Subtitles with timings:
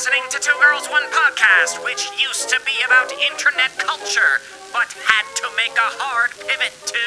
[0.00, 4.40] listening to Two Girls One Podcast, which used to be about internet culture,
[4.72, 7.06] but had to make a hard pivot to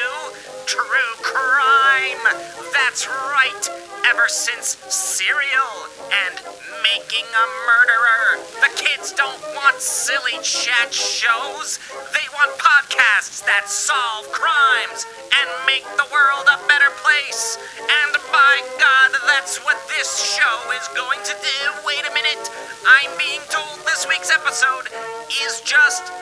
[0.66, 2.22] true crime.
[2.72, 3.64] That's right.
[4.10, 6.34] Ever since Serial and
[6.84, 11.80] Making a Murderer, the kids don't want silly chat shows.
[12.12, 17.56] They want podcasts that solve crimes and make the world a better place.
[17.80, 21.58] And by God, that's what this show is going to do.
[21.86, 22.44] Wait a minute.
[22.86, 24.92] I'm being told this week's episode
[25.44, 26.12] is just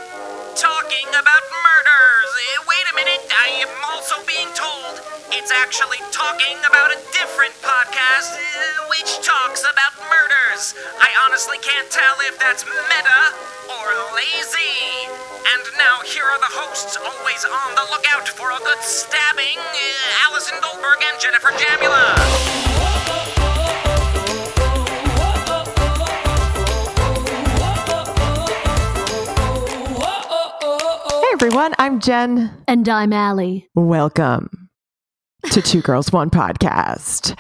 [0.56, 2.30] talking about murders.
[2.37, 5.01] Eh, Wait a minute, I am also being told
[5.33, 8.42] it's actually talking about a different podcast eh,
[8.92, 10.75] which talks about murders.
[11.01, 13.20] I honestly can't tell if that's meta
[13.80, 15.09] or lazy.
[15.56, 20.25] And now here are the hosts, always on the lookout for a good stabbing eh,
[20.28, 22.92] Allison Goldberg and Jennifer Jamula.
[31.45, 32.53] Everyone, I'm Jen.
[32.69, 33.69] And I'm Allie.
[33.75, 34.69] Welcome
[35.51, 37.34] to Two Girls One Podcast.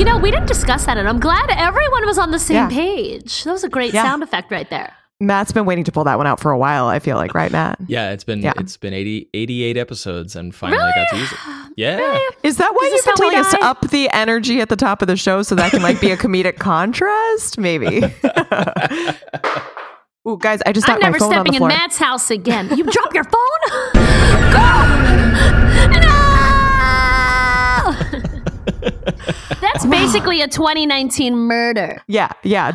[0.00, 2.68] You know, we didn't discuss that, and I'm glad everyone was on the same Yeah.
[2.68, 3.44] page.
[3.44, 4.02] That was a great Yeah.
[4.02, 4.92] sound effect right there.
[5.20, 7.52] Matt's been waiting to pull that one out for a while, I feel like, right,
[7.52, 7.78] Matt?
[7.86, 8.54] Yeah, it's been Yeah.
[8.58, 11.38] it's been 80, 88 episodes and finally I got to use it.
[11.76, 12.18] Yeah.
[12.42, 15.02] Is that why Is you've been telling us to up the energy at the top
[15.02, 17.58] of the show so that can like be a comedic contrast?
[17.58, 18.02] Maybe.
[20.28, 21.68] Ooh, guys, I just I'm my never phone on the stepping in.
[21.68, 22.68] Matt's house again.
[22.78, 23.60] You drop your phone?
[24.52, 24.68] Go!
[25.90, 26.38] No!
[29.60, 32.02] That's basically a 2019 murder.
[32.06, 32.74] Yeah, yeah.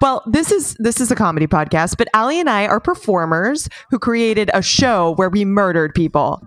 [0.00, 3.98] Well, this is this is a comedy podcast, but Ali and I are performers who
[3.98, 6.42] created a show where we murdered people.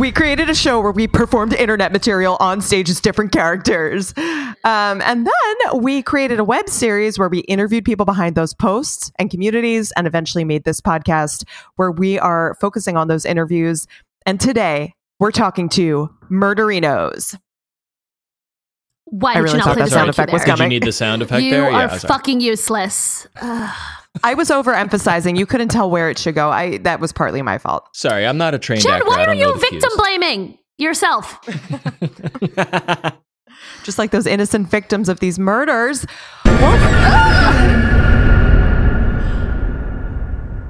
[0.00, 4.14] We created a show where we performed internet material on stage as different characters.
[4.16, 9.12] Um, and then we created a web series where we interviewed people behind those posts
[9.18, 11.44] and communities and eventually made this podcast
[11.76, 13.86] where we are focusing on those interviews.
[14.24, 17.38] And today we're talking to murderinos.
[19.04, 20.44] Why I did really you not thought play that the sound thank you effect was
[20.44, 20.56] there?
[20.56, 21.64] Did you need the sound effect You there?
[21.64, 21.98] are yeah.
[21.98, 23.26] fucking useless.
[23.40, 23.99] Ugh.
[24.24, 25.38] I was overemphasizing.
[25.38, 26.50] You couldn't tell where it should go.
[26.50, 27.88] I that was partly my fault.
[27.94, 29.06] Sorry, I'm not a trained Jen, actor.
[29.06, 29.96] why I are don't know you victim cues.
[29.96, 31.38] blaming yourself?
[33.84, 36.04] Just like those innocent victims of these murders.
[36.44, 36.76] Well,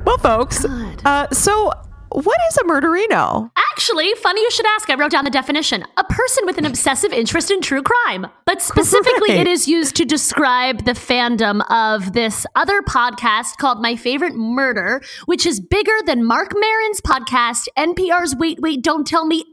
[0.07, 0.65] well folks.
[1.05, 1.73] Uh, so,
[2.13, 3.51] what is a murderino?
[3.73, 4.91] Actually, funny you should ask.
[4.91, 8.27] I wrote down the definition a person with an obsessive interest in true crime.
[8.47, 9.41] But specifically, Right.
[9.41, 15.03] it is used to describe the fandom of this other podcast called My Favorite Murder,
[15.27, 19.45] which is bigger than Marc Maron's podcast, NPR's Wait, Wait, Don't Tell Me,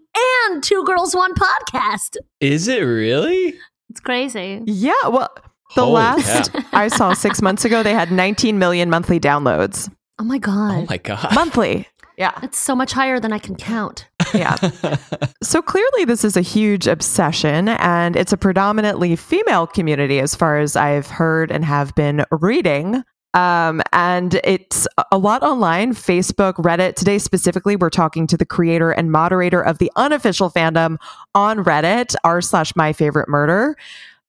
[0.50, 2.18] and Two Girls One podcast.
[2.40, 3.54] Is it really?
[3.90, 4.62] It's crazy.
[4.66, 4.92] Yeah.
[5.08, 5.30] Well,
[5.76, 6.62] the Holy last cow.
[6.74, 9.90] I saw six months ago, they had 19 million monthly downloads.
[10.20, 10.72] Oh my God.
[10.84, 11.34] Oh my god.
[11.36, 11.88] Monthly.
[12.18, 12.32] Yeah.
[12.42, 14.08] That's so much higher than I can count.
[14.34, 14.56] Yeah.
[15.44, 20.58] so clearly, this is a huge obsession, and it's a predominantly female community, as far
[20.60, 23.04] as I've heard and have been reading.
[23.34, 26.96] Um, and it's a- a lot online Facebook, Reddit.
[26.96, 30.98] Today, specifically, we're talking to the creator and moderator of the unofficial fandom
[31.36, 33.76] on Reddit, r slash my favorite murder.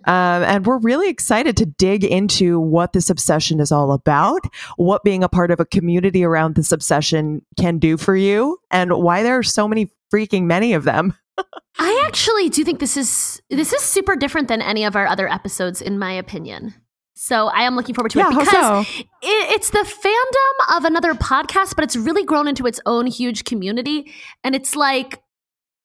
[0.07, 4.41] Um, and we're really excited to dig into what this obsession is all about,
[4.77, 8.93] what being a part of a community around this obsession can do for you, and
[8.93, 11.15] why there are so many freaking many of them.
[11.79, 15.29] I actually do think this is this is super different than any of our other
[15.29, 16.75] episodes, in my opinion.
[17.15, 18.81] So I am looking forward to Yeah, it because so?
[18.81, 23.45] it, it's the fandom of another podcast, but it's really grown into its own huge
[23.45, 24.13] community,
[24.45, 25.21] and it's like.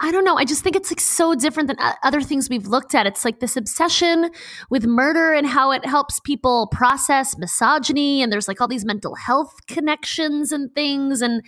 [0.03, 0.35] I don't know.
[0.35, 3.07] I just think it's like so different than other things we've looked at.
[3.07, 4.29] It's like this obsession
[4.69, 9.15] with murder and how it helps people process misogyny, and there's like all these mental
[9.15, 11.41] health connections and things, and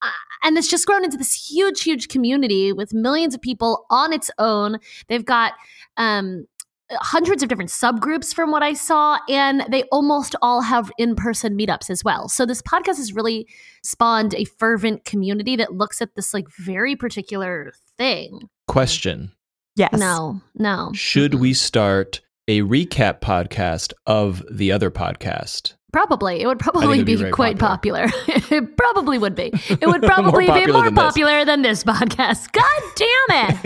[0.00, 0.08] uh,
[0.42, 4.30] and it's just grown into this huge, huge community with millions of people on its
[4.38, 4.78] own.
[5.08, 5.52] They've got
[5.98, 6.46] um,
[6.92, 11.56] hundreds of different subgroups from what I saw, and they almost all have in person
[11.56, 12.28] meetups as well.
[12.28, 13.48] So this podcast has really
[13.82, 18.48] spawned a fervent community that looks at this like very particular thing.
[18.66, 19.32] Question.
[19.76, 19.92] Yes.
[19.98, 20.90] No, no.
[20.94, 25.74] Should we start a recap podcast of the other podcast?
[25.92, 26.40] Probably.
[26.40, 28.06] It would probably be be, quite popular.
[28.28, 29.50] it probably would be.
[29.68, 31.04] It would probably be more than this.
[31.04, 32.52] popular than this podcast.
[32.52, 33.62] God damn it.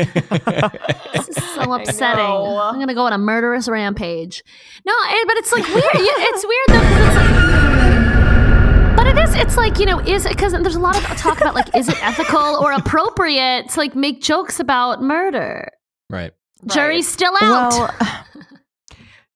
[1.13, 2.25] this is so upsetting.
[2.25, 4.43] I'm going to go on a murderous rampage.
[4.87, 5.85] No, eh, but it's like weird.
[5.95, 8.97] It's weird though because it's like.
[8.97, 9.35] But it is.
[9.35, 11.89] It's like you know, is it, because there's a lot of talk about like, is
[11.89, 15.71] it ethical or appropriate to like make jokes about murder?
[16.09, 16.33] Right.
[16.67, 17.73] Jury's still out.
[17.73, 18.25] Well,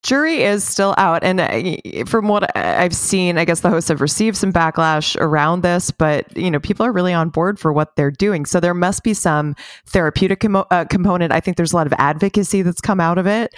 [0.08, 1.22] jury is still out.
[1.22, 5.16] And uh, from what I- I've seen, I guess the hosts have received some backlash
[5.20, 8.46] around this, but you know, people are really on board for what they're doing.
[8.46, 9.55] So there must be some
[9.87, 11.31] therapeutic commo- uh, component.
[11.32, 13.55] I think there's a lot of advocacy that's come out of it.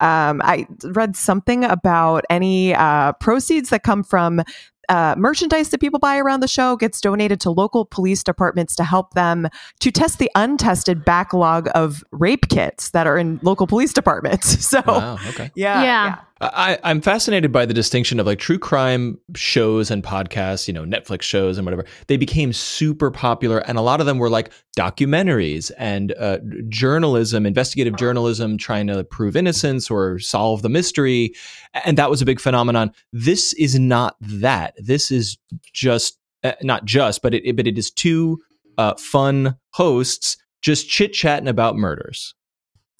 [0.00, 4.42] Um, I read something about any uh, proceeds that come from
[4.88, 8.84] uh, merchandise that people buy around the show gets donated to local police departments to
[8.84, 9.48] help them
[9.80, 14.64] to test the untested backlog of rape kits that are in local police departments.
[14.74, 15.18] So, Wow.
[15.28, 15.50] Okay.
[15.54, 16.18] yeah, Yeah.
[16.52, 20.84] I, I'm fascinated by the distinction of like true crime shows and podcasts, you know,
[20.84, 21.84] Netflix shows and whatever.
[22.08, 26.38] They became super popular, and a lot of them were like documentaries and uh,
[26.68, 31.34] journalism, investigative journalism, trying to prove innocence or solve the mystery.
[31.84, 32.92] And that was a big phenomenon.
[33.12, 34.74] This is not that.
[34.78, 35.38] This is
[35.72, 38.40] just uh, not just, but it, but it is two
[38.78, 42.34] uh, fun hosts just chit chatting about murders.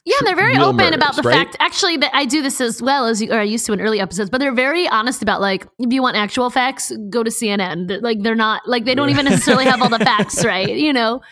[0.06, 1.46] Yeah, they're very open about the right?
[1.46, 1.56] fact.
[1.60, 4.00] Actually, that I do this as well as you, or I used to in early
[4.00, 4.28] episodes.
[4.28, 8.02] But they're very honest about like, if you want actual facts, go to CNN.
[8.02, 10.68] Like they're not like they don't even necessarily have all the facts, right?
[10.68, 11.22] You know.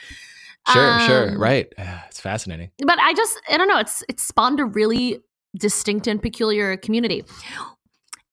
[0.73, 1.67] Sure, sure, Um, right.
[1.77, 2.71] Ah, It's fascinating.
[2.87, 3.79] But I just I don't know.
[3.79, 5.19] It's it's spawned a really
[5.59, 7.23] distinct and peculiar community.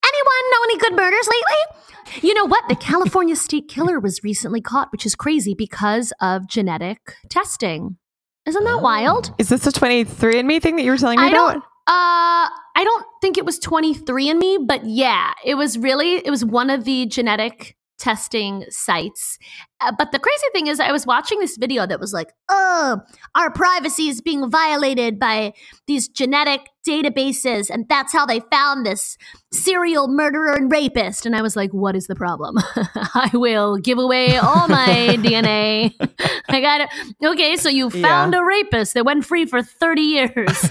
[0.03, 2.27] Anyone know any good murders lately?
[2.27, 2.63] You know what?
[2.69, 7.97] The California state killer was recently caught, which is crazy because of genetic testing.
[8.45, 9.33] Isn't that wild?
[9.37, 11.53] Is this a 23andMe thing that you were telling me I about?
[11.53, 11.63] don't.
[11.87, 16.69] Uh, I don't think it was 23andMe, but yeah, it was really it was one
[16.69, 19.37] of the genetic testing sites.
[19.81, 22.99] Uh, but the crazy thing is, I was watching this video that was like, "Oh,
[23.35, 25.53] our privacy is being violated by
[25.87, 29.17] these genetic databases, and that's how they found this
[29.53, 32.57] serial murderer and rapist." And I was like, "What is the problem?
[33.15, 34.87] I will give away all my
[35.19, 35.93] DNA.
[36.49, 36.89] I got it.
[37.23, 40.69] Okay, so you found a rapist that went free for 30 years."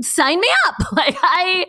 [0.00, 0.74] Sign me up.
[0.96, 1.66] Like I,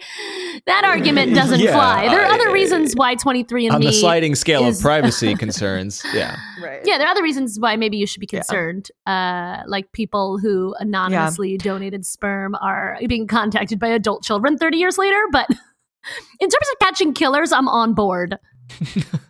[0.68, 2.08] that argument doesn't Yeah, fly.
[2.08, 4.84] There are I- other reasons why 23 and On me the sliding scale is- of
[4.84, 6.38] privacy concerns, yeah.
[6.62, 6.82] Right.
[6.86, 8.40] Yeah, there are other reasons why maybe you should be Yeah.
[8.40, 8.90] concerned.
[9.06, 14.98] Uh, like people who anonymously donated sperm are being contacted by adult children 30 years
[14.98, 15.22] later.
[15.32, 15.48] But
[16.40, 18.38] in terms of catching killers, I'm on board.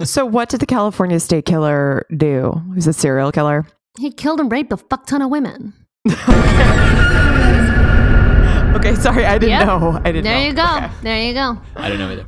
[0.03, 2.61] So, what did the California state killer do?
[2.75, 3.65] He's a serial killer.
[3.99, 5.73] He killed and raped a fuck ton of women.
[8.97, 9.67] Okay, sorry, I didn't Yep.
[9.67, 10.01] know.
[10.03, 10.45] I didn't There know.
[10.47, 10.63] you go.
[10.77, 10.89] Okay.
[11.03, 11.57] There you go.
[11.75, 12.25] I don't know either.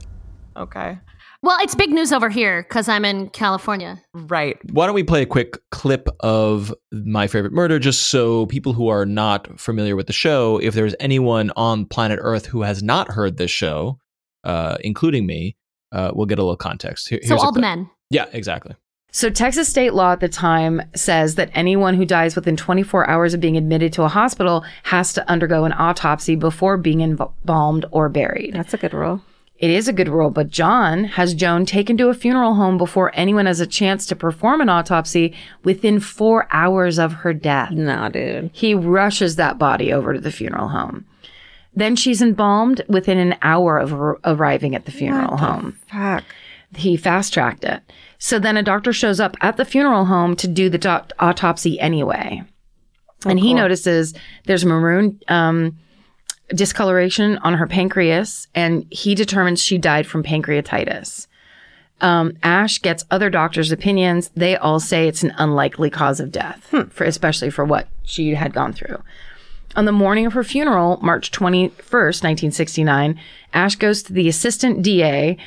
[0.57, 0.99] okay.
[1.41, 4.01] Well, it's big news over here because I'm in California.
[4.13, 4.57] Right.
[4.73, 8.89] Why don't we play a quick clip of My Favorite Murder just so people who
[8.89, 13.09] are not familiar with the show, if there's anyone on planet Earth who has not
[13.09, 13.99] heard this show,
[14.43, 15.55] uh, including me,
[15.93, 17.07] uh, we'll get a little context.
[17.07, 17.89] Here- So here's all the men.
[18.09, 18.75] Yeah, exactly.
[19.11, 23.33] So, Texas state law at the time says that anyone who dies within 24 hours
[23.33, 28.07] of being admitted to a hospital has to undergo an autopsy before being embalmed or
[28.07, 28.53] buried.
[28.53, 29.21] That's a good rule.
[29.57, 33.11] It is a good rule, but John has Joan taken to a funeral home before
[33.13, 35.35] anyone has a chance to perform an autopsy
[35.65, 37.71] within four hours of her death.
[37.71, 38.51] Nah, dude.
[38.53, 41.05] He rushes that body over to the funeral home.
[41.75, 45.77] Then she's embalmed within an hour of ar- arriving at the funeral home.
[45.91, 46.23] Fuck.
[46.75, 47.81] He fast tracked it.
[48.19, 51.79] So then a doctor shows up at the funeral home to do the doc- autopsy
[51.79, 52.43] anyway.
[53.25, 54.13] and he notices
[54.45, 55.77] there's maroon um,
[56.53, 61.27] discoloration on her pancreas, and he determines she died from pancreatitis.
[62.01, 64.29] Um, Ash gets other doctors' opinions.
[64.35, 68.53] They all say it's an unlikely cause of death, for especially for what she had
[68.53, 69.01] gone through.
[69.75, 73.19] On the morning of her funeral, March 21st, 1969,
[73.53, 75.37] Ash goes to the assistant DA,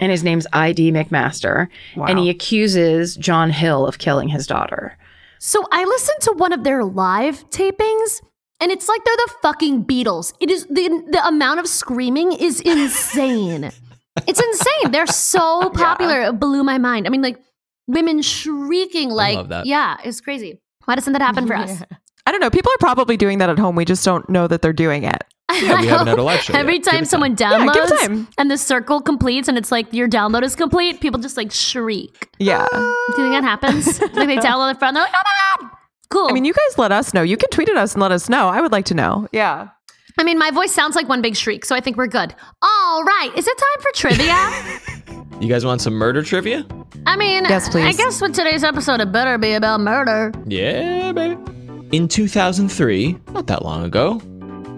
[0.00, 0.90] and his name's I.D.
[0.92, 4.96] McMaster, and he accuses John Hill of killing his daughter.
[5.38, 8.20] So I listened to one of their live tapings,
[8.60, 10.32] and it's like they're the fucking Beatles.
[10.40, 13.70] It is the the amount of screaming is insane.
[14.26, 14.90] it's insane.
[14.90, 16.20] They're so popular.
[16.22, 17.06] It blew my mind.
[17.06, 17.38] I mean, like
[17.86, 19.66] women shrieking, like love that.
[19.66, 20.60] yeah, it's crazy.
[20.84, 21.82] Why doesn't that happen for us?
[22.26, 22.50] I don't know.
[22.50, 23.76] People are probably doing that at home.
[23.76, 25.24] We just don't know that they're doing it.
[25.54, 26.84] Yeah, we haven't had a live show Every yet.
[26.84, 28.28] Time it someone Yeah, give it downloads time.
[28.38, 32.28] and the circle completes and it's like your download is complete, people just like shriek.
[32.38, 32.66] Yeah.
[32.72, 34.00] Do you think that happens?
[34.00, 35.70] like they download it from, they're like, oh my god,
[36.10, 36.28] cool.
[36.28, 37.22] I mean, you guys let us know.
[37.22, 38.48] You can tweet at us and let us know.
[38.48, 39.28] I would like to know.
[39.32, 39.68] Yeah.
[40.18, 42.34] I mean, my voice sounds like one big shriek, so I think we're good.
[42.62, 45.20] All right, is it time for trivia?
[45.40, 46.66] You guys want some murder trivia?
[47.06, 47.86] I mean, Yes, please.
[47.86, 50.32] I guess with today's episode, it better be about murder.
[50.46, 51.38] Yeah, baby.
[51.92, 54.20] In 2003, not that long ago,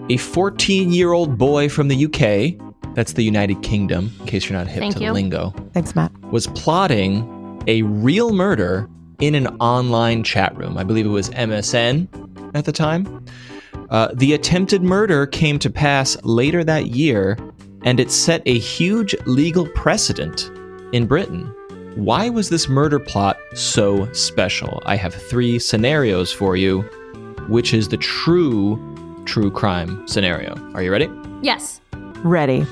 [0.09, 4.57] a 14 year old boy from the UK, that's the United Kingdom, in case you're
[4.57, 5.07] not hip Thank to you.
[5.07, 6.11] the lingo, Thanks, Matt.
[6.23, 10.77] was plotting a real murder in an online chat room.
[10.77, 12.07] I believe it was MSN
[12.53, 13.25] at the time.
[13.89, 17.37] Uh, the attempted murder came to pass later that year,
[17.83, 20.51] and it set a huge legal precedent
[20.91, 21.45] in Britain.
[21.95, 24.81] Why was this murder plot so special?
[24.85, 26.81] I have three scenarios for you,
[27.47, 28.92] which is the true
[29.25, 30.55] true crime scenario.
[30.73, 31.09] Are you ready?
[31.41, 31.81] Yes.
[32.23, 32.65] Ready.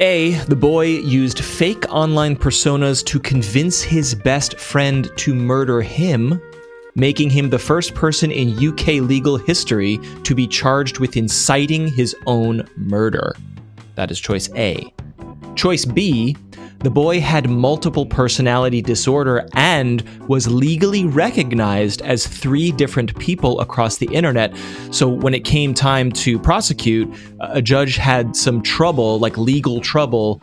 [0.00, 0.32] A.
[0.44, 6.40] The boy used fake online personas to convince his best friend to murder him,
[6.94, 12.14] making him the first person in UK legal history to be charged with inciting his
[12.26, 13.34] own murder.
[13.96, 14.94] That is choice A.
[15.56, 16.36] Choice B.
[16.80, 23.96] The boy had multiple personality disorder and was legally recognized as three different people across
[23.96, 24.56] the internet.
[24.92, 30.40] So when it came time to prosecute, a judge had some trouble, like legal trouble,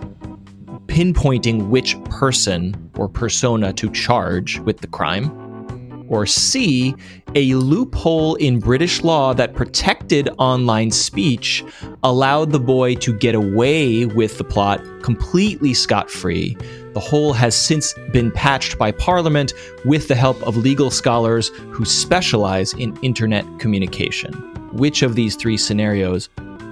[0.87, 5.44] pinpointing which person or persona to charge with the crime.
[6.07, 6.95] Or C,
[7.33, 11.63] a loophole in British law that protected online speech
[12.03, 16.57] allowed the boy to get away with the plot completely scot free.
[16.93, 21.85] The hole has since been patched by Parliament with the help of legal scholars who
[21.85, 24.33] specialize in internet communication.
[24.71, 26.29] Which of these three scenarios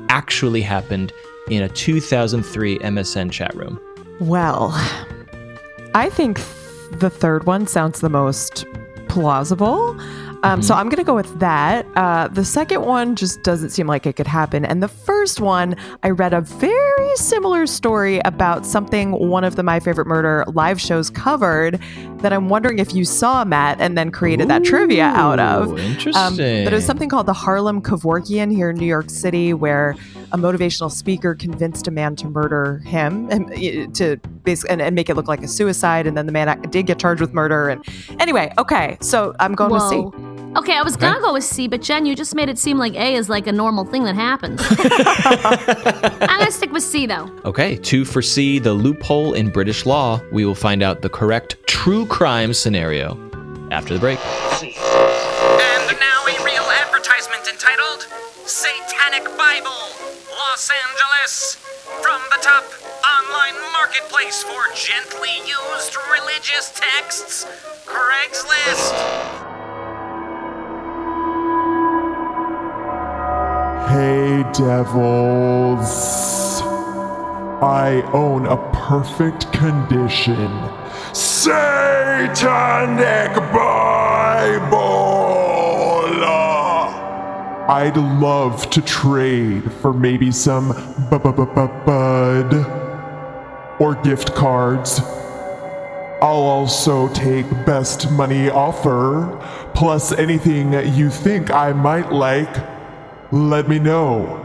[0.09, 1.11] actually happened
[1.49, 3.79] in a 2003 MSN chat room?
[4.19, 4.71] Well,
[5.93, 6.39] I think
[6.91, 8.65] the third one sounds the most
[9.13, 9.95] plausible.
[10.43, 11.85] Um, So I'm going to go with that.
[11.95, 14.65] Uh, the second one just doesn't seem like it could happen.
[14.65, 19.63] And the first one, I read a very similar story about something one of the
[19.63, 21.79] My Favorite Murder live shows covered
[22.17, 25.71] that I'm wondering if you saw, Matt, and then created that trivia out of.
[25.71, 26.63] Ooh, Interesting.
[26.65, 29.95] but it was something called the Harlem Kevorkian here in New York City, where
[30.33, 34.95] a motivational speaker convinced a man to murder him and uh, to basically and, and
[34.95, 36.07] make it look like a suicide.
[36.07, 37.69] And then the man did get charged with murder.
[37.69, 37.85] And
[38.19, 39.97] anyway, okay, so I'm going with C.
[39.97, 40.33] Whoa.
[40.55, 42.93] Okay, I was gonna go with C, but Jen, you just made it seem like
[42.93, 44.61] A is like a normal thing that happens.
[44.69, 47.29] I'm gonna stick with C though.
[47.45, 50.21] Okay, two for C, the loophole in British law.
[50.31, 53.17] We will find out the correct true crime scenario
[53.71, 54.19] after the break.
[63.93, 67.45] Marketplace for gently used religious texts,
[67.85, 68.93] Craigslist.
[73.89, 76.61] Hey, devils.
[77.61, 80.49] I own a perfect condition.
[81.13, 81.93] Satanic
[83.53, 85.03] Bible!
[87.69, 90.69] I'd love to trade for maybe some
[91.09, 92.82] bu- bu- bu- bu- bud
[93.79, 94.99] or gift cards.
[96.21, 99.39] I'll also take best money offer,
[99.73, 102.55] plus anything you think I might like.
[103.31, 104.39] Let me know.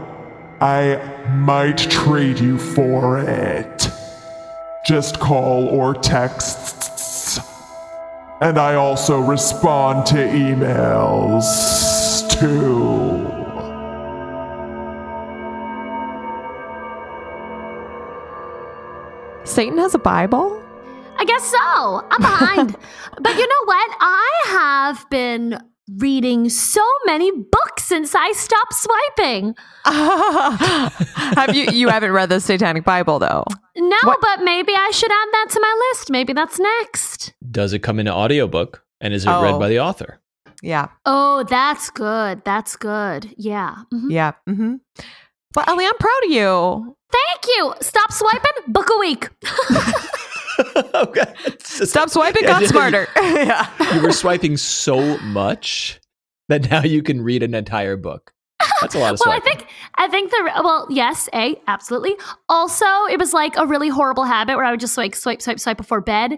[0.59, 0.97] I
[1.29, 3.89] might trade you for it.
[4.85, 7.39] Just call or text.
[8.41, 11.45] And I also respond to emails
[12.39, 13.38] too.
[19.59, 20.63] Satan has a Bible?
[21.17, 21.57] I guess so.
[22.09, 22.77] I'm behind.
[23.21, 23.97] but you know what?
[23.99, 25.59] I have been
[25.97, 29.55] reading so many books since I stopped swiping.
[31.35, 33.43] Have you you haven't read the Satanic Bible though?
[33.75, 36.09] No, What- but maybe I should add that to my list.
[36.09, 37.33] Maybe that's next.
[37.51, 39.43] Does it come in an audiobook and is it Oh.
[39.43, 40.21] read by the author?
[40.63, 40.87] Yeah.
[41.05, 42.45] Oh, that's good.
[42.45, 43.33] That's good.
[43.37, 43.75] Yeah.
[43.93, 44.09] Mhm.
[44.09, 44.31] Yeah.
[44.47, 44.75] Mm-hmm.
[45.53, 46.95] Well, Ellie, I'm proud of you.
[47.11, 47.73] Thank you.
[47.81, 48.51] Stop swiping.
[48.67, 49.29] Book a week.
[50.93, 51.33] okay.
[51.63, 52.67] Stop swiping, Yeah, got yeah.
[52.67, 53.07] smarter.
[53.17, 53.95] yeah.
[53.95, 55.99] You were swiping so much
[56.49, 58.33] that now you can read an entire book.
[58.81, 62.15] That's a lot of well, I think I think the well, yes, a absolutely.
[62.49, 65.59] Also, it was like a really horrible habit where I would just like swipe, swipe,
[65.59, 66.37] swipe before bed.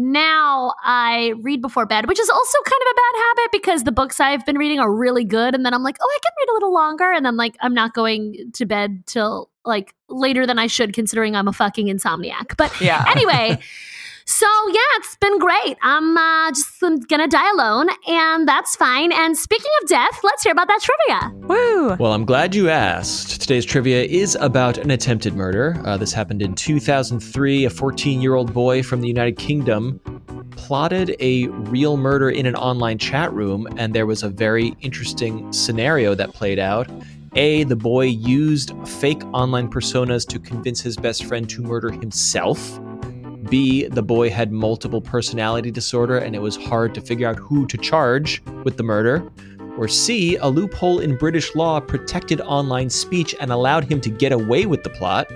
[0.00, 3.90] Now I read before bed, which is also kind of a bad habit because the
[3.90, 6.52] books I've been reading are really good, and then I'm like, oh, I can read
[6.52, 10.56] a little longer, and then like I'm not going to bed till like later than
[10.56, 12.56] I should, considering I'm a fucking insomniac.
[12.56, 13.04] But Yeah.
[13.10, 13.58] anyway.
[14.30, 15.78] So yeah, it's been great.
[15.80, 19.10] I'm uh, just gonna die alone, and that's fine.
[19.10, 21.48] And speaking of death, let's hear about that trivia.
[21.48, 21.96] Woo.
[21.98, 23.40] Well, I'm glad you asked.
[23.40, 25.80] Today's trivia is about an attempted murder.
[25.82, 27.64] Uh, this happened in 2003.
[27.64, 29.98] A 14 year old boy from the United Kingdom
[30.50, 35.50] plotted a real murder in an online chat room, and there was a very interesting
[35.54, 36.86] scenario that played out.
[37.34, 42.78] A, the boy used fake online personas to convince his best friend to murder himself.
[43.50, 47.66] B, the boy had multiple personality disorder and it was hard to figure out who
[47.66, 49.28] to charge with the murder.
[49.78, 54.32] Or C, a loophole in British law protected online speech and allowed him to get
[54.32, 55.30] away with the plot.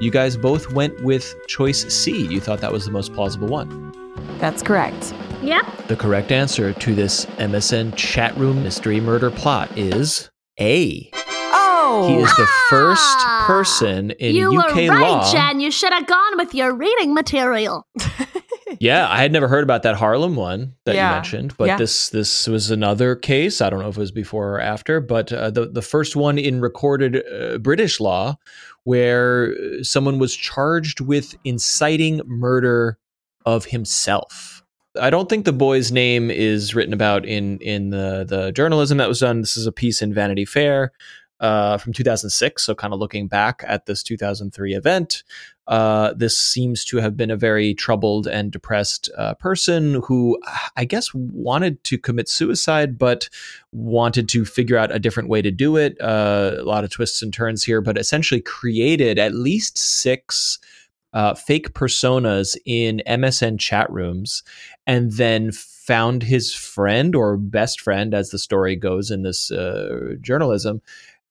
[0.00, 2.26] You guys both went with choice C.
[2.26, 3.92] You thought that was the most plausible one.
[4.38, 5.12] That's correct.
[5.42, 5.88] Yep.
[5.88, 11.10] The correct answer to this MSN chat room mystery murder plot is A.
[11.90, 14.52] Oh, He is the first Ah, person in UK law.
[14.52, 15.32] you UK were right, law.
[15.32, 15.60] Jen.
[15.60, 17.86] You should have gone with your reading material.
[18.80, 21.78] Yeah, I had never heard about that Harlem one that Yeah, you mentioned, but yeah.
[21.78, 23.60] this this was another case.
[23.60, 26.38] I don't know if it was before or after, but uh, the the first one
[26.38, 28.36] in recorded uh, British law
[28.84, 32.98] where uh, someone was charged with inciting murder
[33.46, 34.62] of himself.
[35.00, 39.08] I don't think the boy's name is written about in in the the journalism that
[39.08, 39.40] was done.
[39.40, 40.92] This is a piece in Vanity Fair
[41.40, 42.62] uh, from 2006.
[42.62, 45.22] So, kind of looking back at this 2003 event,
[45.66, 50.38] uh, this seems to have been a very troubled and depressed uh, person who,
[50.76, 53.28] I guess, wanted to commit suicide, but
[53.72, 56.00] wanted to figure out a different way to do it.
[56.00, 60.58] Uh, a lot of twists and turns here, but essentially created at least six.
[61.14, 64.42] Uh, fake personas in MSN chat rooms,
[64.86, 70.16] and then found his friend or best friend, as the story goes in this uh,
[70.20, 70.82] journalism,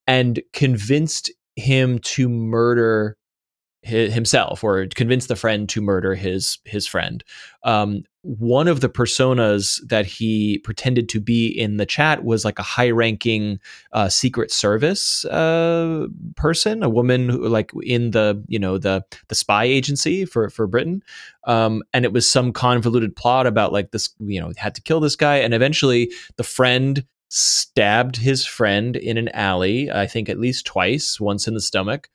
[0.08, 3.18] and convinced him to murder
[3.86, 7.24] hi- himself or convinced the friend to murder his his friend.
[7.64, 12.60] Um, one of the personas that he pretended to be in the chat was like
[12.60, 13.60] a high ranking
[13.94, 19.36] uh, Secret Service uh, person, a woman who like in the you know the the
[19.36, 21.02] spy agency for for Britain,
[21.46, 25.00] um, and it was some convoluted plot about like this you know had to kill
[25.00, 30.39] this guy, and eventually the friend stabbed his friend in an alley, I think at
[30.39, 32.10] least twice, once in the stomach,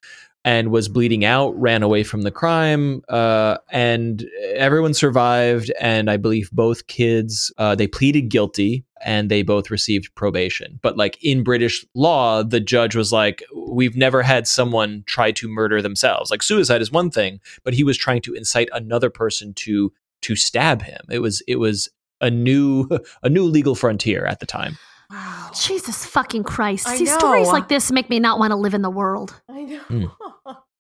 [0.45, 5.71] and was bleeding out, ran away from the crime, uh, and everyone survived.
[5.81, 10.79] And I believe both kids, uh, they pleaded guilty and they both received probation.
[10.83, 15.49] But like in British law, the judge was like, we've never had someone try to
[15.49, 16.31] murder themselves.
[16.31, 20.37] Like suicide is one thing, but he was trying to incite another person to to
[20.37, 21.01] stab him.
[21.11, 21.89] It was it was
[22.21, 22.89] a new
[23.23, 24.79] a new legal frontier at the time.
[25.13, 25.51] Wow.
[25.55, 26.89] Jesus fucking Christ.
[26.89, 29.41] I See, stories like this make me not want to live in the world.
[29.49, 29.79] I know.
[29.79, 30.05] Hmm.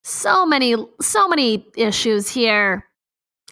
[0.05, 2.85] So many, so many issues here.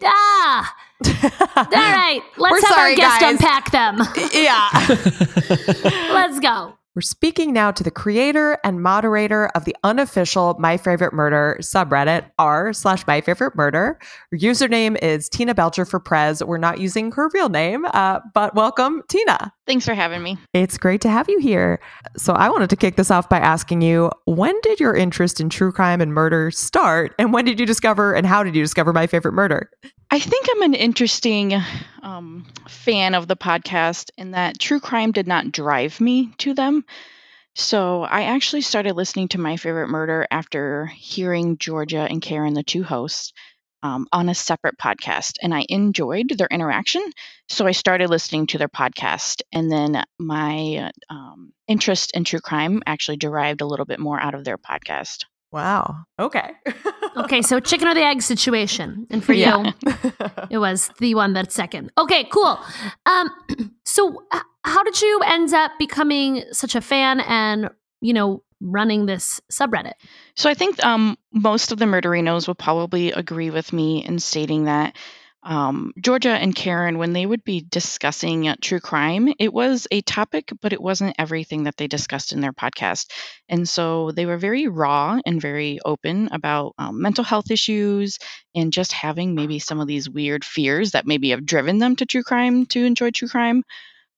[0.02, 0.74] Ah!
[1.06, 3.30] All right, let's We're have sorry, our guest guys.
[3.34, 4.00] unpack them.
[4.32, 4.68] yeah.
[6.12, 6.76] Let's go.
[7.00, 12.30] We're speaking now to the creator and moderator of the unofficial My Favorite Murder subreddit,
[12.38, 13.98] r slash My Favorite Murder.
[14.30, 16.44] Her username is Tina Belcher for Prez.
[16.44, 19.50] We're not using her real name, uh, but welcome, Tina.
[19.66, 20.36] Thanks for having me.
[20.52, 21.80] It's great to have you here.
[22.18, 25.48] So I wanted to kick this off by asking you, when did your interest in
[25.48, 27.14] true crime and murder start?
[27.18, 29.70] And when did you discover and how did you discover My Favorite Murder?
[30.10, 31.54] I think I'm an interesting
[32.02, 36.84] um, fan of the podcast in that true crime did not drive me to them.
[37.54, 42.62] So I actually started listening to My Favorite Murder after hearing Georgia and Karen, the
[42.62, 43.32] two hosts,
[43.82, 45.34] um, on a separate podcast.
[45.42, 47.02] And I enjoyed their interaction.
[47.48, 49.42] So I started listening to their podcast.
[49.52, 54.34] And then my um, interest in true crime actually derived a little bit more out
[54.34, 55.24] of their podcast.
[55.52, 56.04] Wow.
[56.18, 56.52] Okay.
[57.16, 59.06] Okay, so chicken or the egg situation.
[59.10, 59.72] And for you,
[60.50, 61.90] it was the one that's second.
[61.98, 62.58] Okay, cool.
[63.06, 63.30] Um,
[63.84, 64.24] so
[64.64, 69.94] how did you end up becoming such a fan and, you know, running this subreddit?
[70.36, 74.64] So I think um, most of the murderinos will probably agree with me in stating
[74.64, 74.96] that
[75.42, 80.02] um, Georgia and Karen, when they would be discussing uh, true crime, it was a
[80.02, 83.10] topic, but it wasn't everything that they discussed in their podcast.
[83.48, 88.18] And so they were very raw and very open about um, mental health issues
[88.54, 92.06] and just having maybe some of these weird fears that maybe have driven them to
[92.06, 93.62] true crime to enjoy true crime.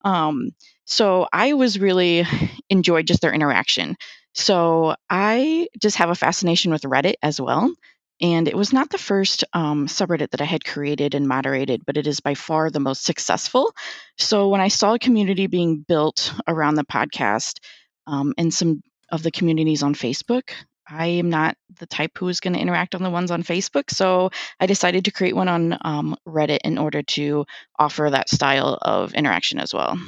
[0.04, 0.50] Um,
[0.84, 2.24] so I was really
[2.70, 3.96] enjoyed just their interaction.
[4.34, 7.72] So I just have a fascination with Reddit as well.
[8.20, 11.96] And it was not the first um, subreddit that I had created and moderated, but
[11.96, 13.74] it is by far the most successful.
[14.16, 17.58] So when I saw a community being built around the podcast
[18.06, 20.50] um, and some of the communities on Facebook,
[20.88, 23.90] I am not the type who is going to interact on the ones on Facebook.
[23.90, 27.46] So I decided to create one on um, Reddit in order to
[27.78, 29.98] offer that style of interaction as well.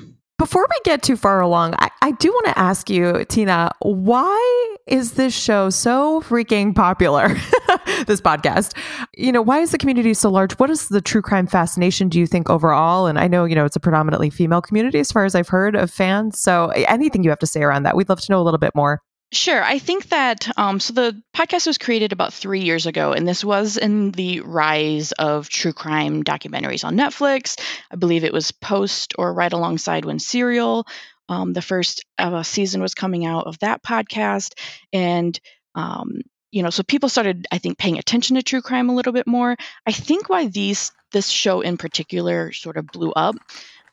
[0.45, 4.77] Before we get too far along, I, I do want to ask you, Tina, why
[4.87, 7.29] is this show so freaking popular?
[8.07, 8.77] this podcast.
[9.17, 10.53] You know, why is the community so large?
[10.59, 13.07] What is the true crime fascination, do you think, overall?
[13.07, 15.75] And I know, you know, it's a predominantly female community as far as I've heard
[15.77, 16.39] of fans.
[16.39, 18.75] So anything you have to say around that, we'd love to know a little bit
[18.75, 19.01] more.
[19.35, 19.65] Sure.
[19.65, 23.45] I think that um, so the podcast was created about three years ago, and this
[23.45, 27.61] was in the rise of true crime documentaries on Netflix.
[27.91, 30.87] I believe it was post or right alongside when Serial
[31.29, 34.53] Um, the first uh, season was coming out of that podcast,
[34.93, 35.39] and
[35.75, 36.21] um,
[36.53, 39.27] you know, so people started, I think, paying attention to true crime a little bit
[39.27, 39.57] more.
[39.87, 43.37] I think why these this show in particular sort of blew up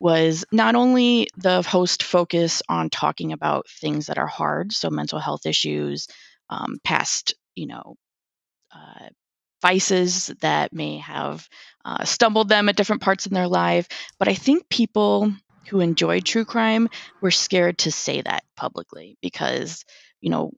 [0.02, 5.20] was not only the host focus on talking about things that are hard, so mental
[5.20, 6.08] health issues,
[6.50, 7.96] um, past, you know,
[8.76, 9.10] uh,
[9.62, 11.48] vices that may have
[11.86, 13.88] uh, stumbled them at different parts in their life,
[14.18, 15.32] but I think people
[15.70, 16.90] who enjoyed true crime
[17.22, 19.86] were scared to say that publicly because,
[20.20, 20.52] you know,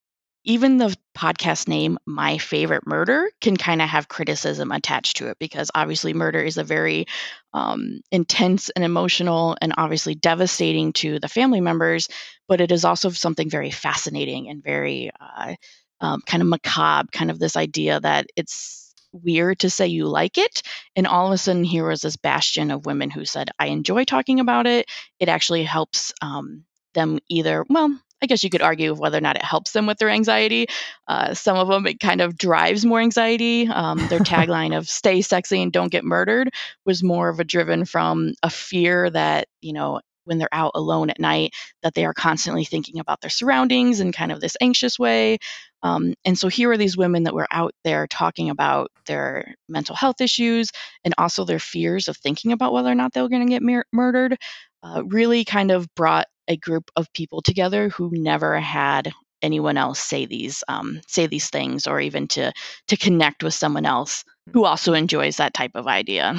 [0.45, 5.37] even the podcast name my favorite murder can kind of have criticism attached to it
[5.39, 7.05] because obviously murder is a very
[7.53, 12.09] um, intense and emotional and obviously devastating to the family members
[12.47, 15.55] but it is also something very fascinating and very uh,
[16.01, 20.39] um, kind of macabre kind of this idea that it's weird to say you like
[20.39, 20.63] it
[20.95, 24.03] and all of a sudden here was this bastion of women who said i enjoy
[24.03, 24.89] talking about it.
[25.19, 29.35] It actually helps um, them either well I guess you could argue whether or not
[29.35, 30.67] it helps them with their anxiety.
[31.07, 33.67] Uh, some of them, it kind of drives more anxiety.
[33.67, 36.49] Um, their tagline of stay sexy and don't get murdered
[36.85, 41.09] was more of a driven from a fear that, you know, when they're out alone
[41.09, 44.97] at night, that they are constantly thinking about their surroundings in kind of this anxious
[44.97, 45.37] way.
[45.81, 49.95] Um, and so here are these women that were out there talking about their mental
[49.95, 50.71] health issues
[51.03, 53.61] and also their fears of thinking about whether or not they were going to get
[53.61, 54.37] mur- murdered.
[54.83, 59.99] Uh, really kind of brought a group of people together who never had anyone else
[59.99, 62.51] say these um, say these things or even to
[62.87, 66.35] to connect with someone else who also enjoys that type of idea.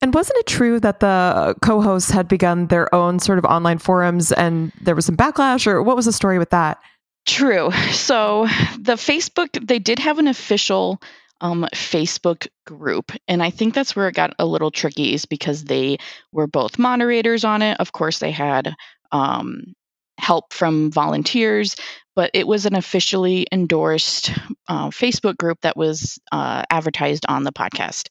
[0.00, 4.30] And wasn't it true that the co-hosts had begun their own sort of online forums
[4.30, 6.78] and there was some backlash or what was the story with that?
[7.26, 7.70] True.
[7.92, 8.46] So
[8.78, 11.00] the Facebook they did have an official
[11.40, 13.12] um, Facebook group.
[13.26, 15.98] And I think that's where it got a little tricky, is because they
[16.32, 17.78] were both moderators on it.
[17.80, 18.74] Of course, they had
[19.12, 19.74] um,
[20.18, 21.76] help from volunteers,
[22.16, 24.32] but it was an officially endorsed
[24.66, 28.08] uh, Facebook group that was uh, advertised on the podcast.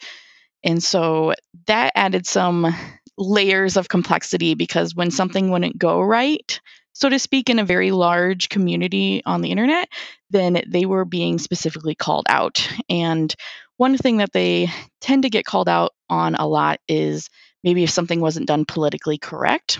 [0.63, 1.33] And so
[1.67, 2.73] that added some
[3.17, 6.59] layers of complexity because when something wouldn't go right,
[6.97, 9.87] so to speak, in a very large community on the internet,
[10.31, 12.67] then they were being specifically called out.
[12.89, 13.31] And
[13.75, 17.29] one thing that they tend to get called out on a lot is
[17.63, 19.77] maybe if something wasn't done politically correct.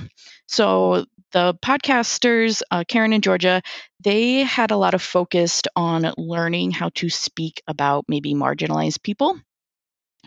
[0.48, 3.64] So the podcasters, uh, Karen and Georgia,
[4.00, 9.40] they had a lot of focused on learning how to speak about maybe marginalized people.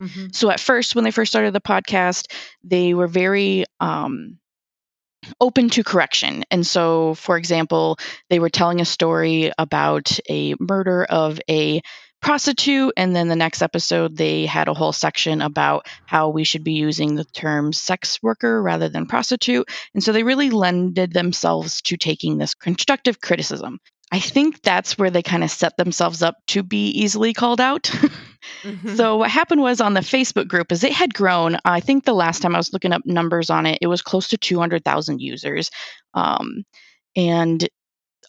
[0.01, 0.27] Mm-hmm.
[0.33, 2.33] So at first, when they first started the podcast,
[2.65, 4.40] they were very um,
[5.41, 6.45] open to correction.
[6.51, 11.83] And so, for example, they were telling a story about a murder of a
[12.21, 12.93] prostitute.
[12.97, 16.73] And then the next episode, they had a whole section about how we should be
[16.73, 19.69] using the term sex worker rather than prostitute.
[19.95, 23.79] And so they really lended themselves to taking this constructive criticism.
[24.13, 27.91] I think that's where they kind of set themselves up to be easily called out.
[28.63, 28.97] mm-hmm.
[28.97, 31.59] So what happened was on the Facebook group is it had grown.
[31.65, 34.29] I think the last time I was looking up numbers on it, it was close
[34.29, 35.71] to 200,000 users.
[36.15, 36.65] Um,
[37.17, 37.69] and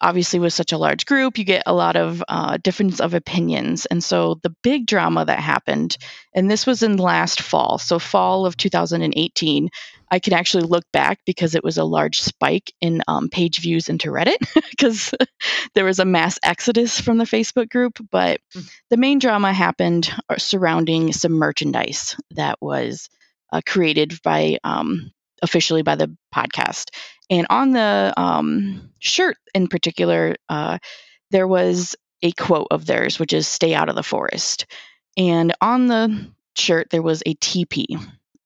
[0.01, 3.85] obviously with such a large group you get a lot of uh, difference of opinions
[3.85, 5.97] and so the big drama that happened
[6.33, 9.69] and this was in last fall so fall of 2018
[10.11, 13.89] i can actually look back because it was a large spike in um, page views
[13.89, 14.37] into reddit
[14.71, 15.13] because
[15.73, 18.69] there was a mass exodus from the facebook group but mm.
[18.89, 23.09] the main drama happened uh, surrounding some merchandise that was
[23.51, 26.89] uh, created by um, officially by the podcast.
[27.29, 30.77] And on the um, shirt in particular, uh,
[31.31, 34.65] there was a quote of theirs, which is "Stay out of the forest."
[35.17, 37.97] And on the shirt, there was a teepee.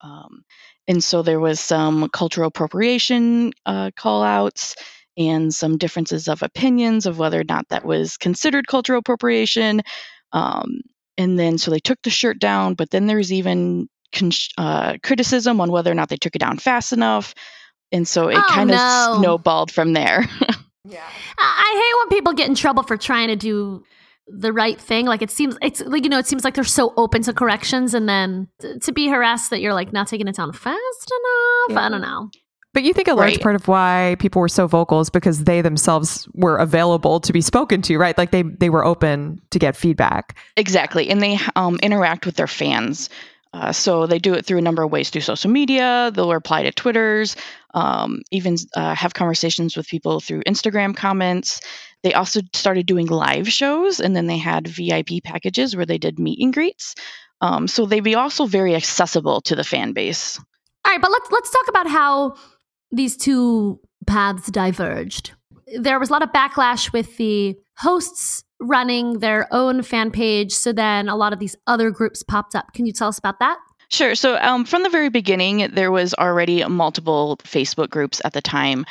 [0.01, 0.45] Um,
[0.87, 4.75] and so there was some cultural appropriation uh, call outs
[5.17, 9.81] and some differences of opinions of whether or not that was considered cultural appropriation.
[10.33, 10.81] Um,
[11.17, 15.61] and then so they took the shirt down, but then there's even con- uh, criticism
[15.61, 17.33] on whether or not they took it down fast enough.
[17.91, 19.17] And so it oh, kind of no.
[19.19, 20.21] snowballed from there.
[20.83, 21.07] yeah.
[21.37, 23.83] I hate when people get in trouble for trying to do
[24.27, 25.05] the right thing.
[25.05, 27.93] Like it seems, it's like, you know, it seems like they're so open to corrections
[27.93, 28.47] and then
[28.81, 31.77] to be harassed that you're like not taking it down fast enough.
[31.77, 31.85] Yeah.
[31.85, 32.29] I don't know.
[32.73, 33.41] But you think a large right.
[33.41, 37.39] part of why people were so vocal is because they themselves were available to be
[37.39, 38.17] spoken to, right?
[38.17, 40.37] Like they they were open to get feedback.
[40.57, 43.09] Exactly, and they um, interact with their fans.
[43.53, 46.11] Uh, so they do it through a number of ways through social media.
[46.13, 47.37] They'll reply to Twitters,
[47.73, 51.61] um, even uh, have conversations with people through Instagram comments.
[52.05, 56.19] They also started doing live shows, and then they had VIP packages where they did
[56.19, 56.93] meet and greets.
[57.41, 60.37] Um, so they'd be also very accessible to the fan base.
[60.85, 62.35] All right, but let's let's talk about how
[62.91, 65.31] these two paths diverged.
[65.79, 70.51] There was a lot of backlash with the hosts running their own fan page.
[70.51, 72.71] So then a lot of these other groups popped up.
[72.73, 73.57] Can you tell us about that?
[73.89, 74.13] Sure.
[74.13, 78.85] So um, from the very beginning, there was already multiple Facebook groups at the time.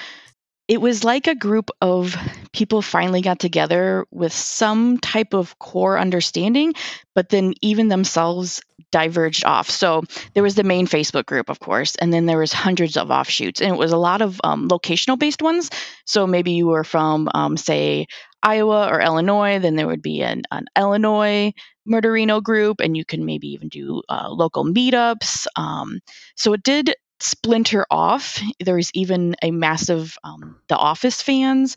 [0.66, 2.16] It was like a group of
[2.52, 6.72] people finally got together with some type of core understanding,
[7.14, 9.68] but then even themselves diverged off.
[9.68, 13.10] So there was the main Facebook group, of course, and then there was hundreds of
[13.10, 15.68] offshoots, and it was a lot of um, locational based ones.
[16.06, 18.06] So maybe you were from, um, say,
[18.42, 21.52] Iowa or Illinois, then there would be an, an Illinois
[21.86, 25.46] Murderino group, and you can maybe even do uh, local meetups.
[25.56, 26.00] Um,
[26.36, 26.94] so it did
[27.24, 28.40] splinter off.
[28.60, 31.76] There's even a massive um, The Office fans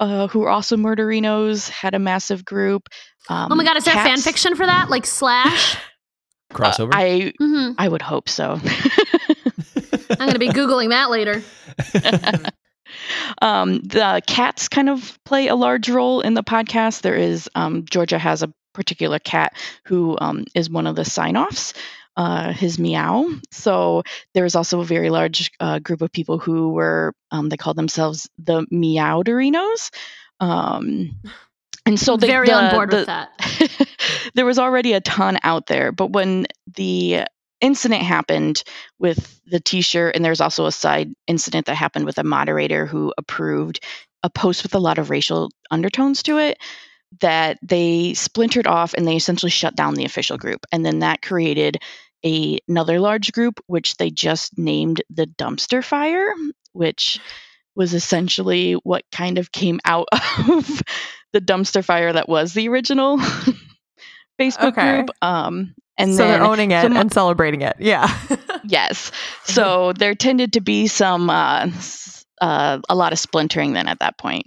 [0.00, 2.88] uh, who are also Murderinos had a massive group.
[3.28, 4.90] Um, oh my god, is there fan fiction for that?
[4.90, 5.76] Like slash
[6.52, 6.94] crossover?
[6.94, 7.72] Uh, I mm-hmm.
[7.78, 8.60] I would hope so.
[10.10, 11.42] I'm going to be googling that later.
[13.42, 17.00] um, the cats kind of play a large role in the podcast.
[17.00, 19.54] There is um, Georgia has a particular cat
[19.86, 21.72] who um, is one of the sign offs.
[22.16, 23.28] Uh, his meow.
[23.50, 27.56] So there was also a very large uh, group of people who were um, they
[27.56, 29.90] called themselves the Meowderinos.
[30.38, 31.20] Um,
[31.86, 33.90] and so they, very the, on board the, with that.
[34.34, 36.46] there was already a ton out there, but when
[36.76, 37.24] the
[37.60, 38.62] incident happened
[38.98, 43.12] with the t-shirt and there's also a side incident that happened with a moderator who
[43.16, 43.80] approved
[44.22, 46.58] a post with a lot of racial undertones to it
[47.20, 51.22] that they splintered off and they essentially shut down the official group and then that
[51.22, 51.78] created
[52.24, 56.32] a, another large group which they just named the dumpster fire
[56.72, 57.20] which
[57.76, 60.08] was essentially what kind of came out
[60.48, 60.82] of
[61.32, 63.18] the dumpster fire that was the original
[64.40, 64.96] Facebook okay.
[64.96, 65.10] group.
[65.22, 67.76] Um, and so then, they're owning it and celebrating it.
[67.78, 68.12] Yeah.
[68.64, 69.12] yes.
[69.44, 71.70] So there tended to be some uh,
[72.40, 74.46] uh, a lot of splintering then at that point.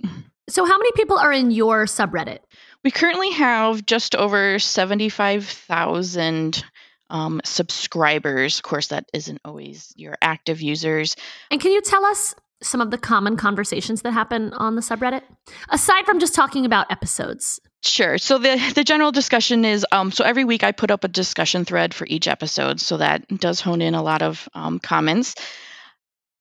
[0.49, 2.39] So how many people are in your subreddit?
[2.83, 6.63] We currently have just over seventy five thousand
[7.09, 8.57] um, subscribers.
[8.57, 11.15] Of course, that isn't always your active users.
[11.51, 15.21] And can you tell us some of the common conversations that happen on the subreddit
[15.69, 18.17] aside from just talking about episodes Sure.
[18.17, 21.63] So the the general discussion is um, so every week I put up a discussion
[21.63, 25.35] thread for each episode, so that does hone in a lot of um, comments.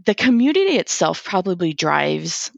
[0.06, 2.50] The community itself probably drives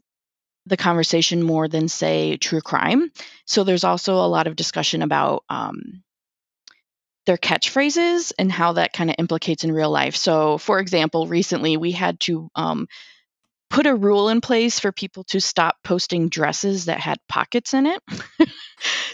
[0.65, 3.11] the conversation more than say true crime.
[3.45, 6.03] So there's also a lot of discussion about um,
[7.29, 10.15] their catchphrases and how that kind of implicates in real life.
[10.15, 12.87] So, for example, recently we had to um,
[13.69, 17.85] put a rule in place for people to stop posting dresses that had pockets in
[17.85, 18.01] it.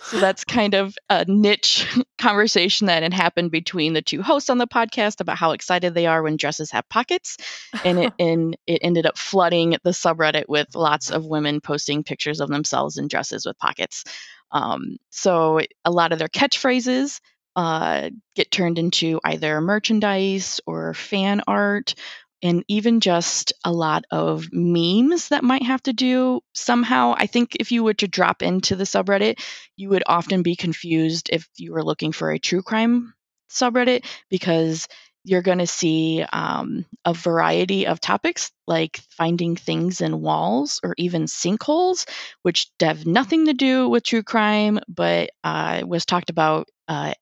[0.04, 1.86] so that's kind of a niche
[2.17, 6.06] conversation that had happened between the two hosts on the podcast about how excited they
[6.06, 7.36] are when dresses have pockets.
[7.84, 12.39] And it and it ended up flooding the subreddit with lots of women posting pictures
[12.39, 14.06] of themselves in dresses with pockets.
[14.54, 17.19] Um, so a lot of their catchphrases
[17.56, 21.96] uh, get turned into either merchandise or fan art
[22.44, 27.15] and even just a lot of memes that might have to do somehow.
[27.18, 29.39] I think if you were to drop into the subreddit,
[29.78, 33.13] you would often be confused if you were looking for a true crime
[33.50, 34.88] subreddit because
[35.24, 40.94] you're going to see um, a variety of topics like finding things in walls or
[40.98, 42.08] even sinkholes,
[42.44, 47.13] which have nothing to do with true crime, but uh, was talked about uh,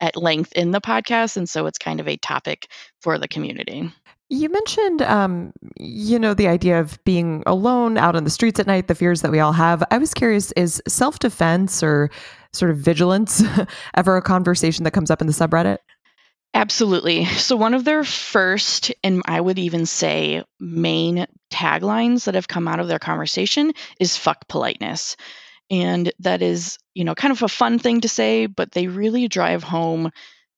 [0.00, 1.36] at length in the podcast.
[1.36, 2.68] And so it's kind of a topic
[3.00, 3.90] for the community.
[4.28, 8.66] You mentioned, um, you know, the idea of being alone out on the streets at
[8.66, 9.84] night, the fears that we all have.
[9.92, 12.10] I was curious, is self defense or
[12.52, 13.42] sort of vigilance
[13.94, 15.78] ever a conversation that comes up in the subreddit?
[16.54, 17.26] Absolutely.
[17.26, 22.66] So, one of their first, and I would even say main taglines that have come
[22.66, 25.16] out of their conversation is fuck politeness.
[25.70, 29.28] And that is, you know, kind of a fun thing to say, but they really
[29.28, 30.10] drive home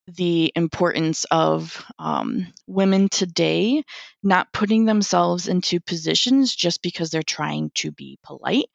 [0.06, 3.82] the importance of um, women today
[4.22, 8.66] not putting themselves into positions just because they're trying to be polite.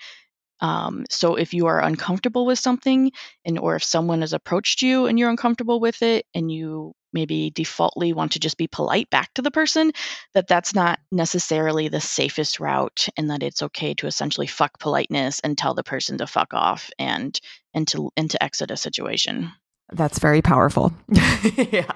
[0.60, 3.12] Um, so if you are uncomfortable with something,
[3.46, 7.52] and or if someone has approached you and you're uncomfortable with it, and you maybe
[7.52, 9.92] defaultly want to just be polite back to the person,
[10.34, 15.40] that that's not necessarily the safest route, and that it's okay to essentially fuck politeness
[15.40, 17.40] and tell the person to fuck off and
[17.74, 19.52] and to and to exit a situation.
[19.92, 20.94] That's very powerful.
[21.10, 21.92] yeah.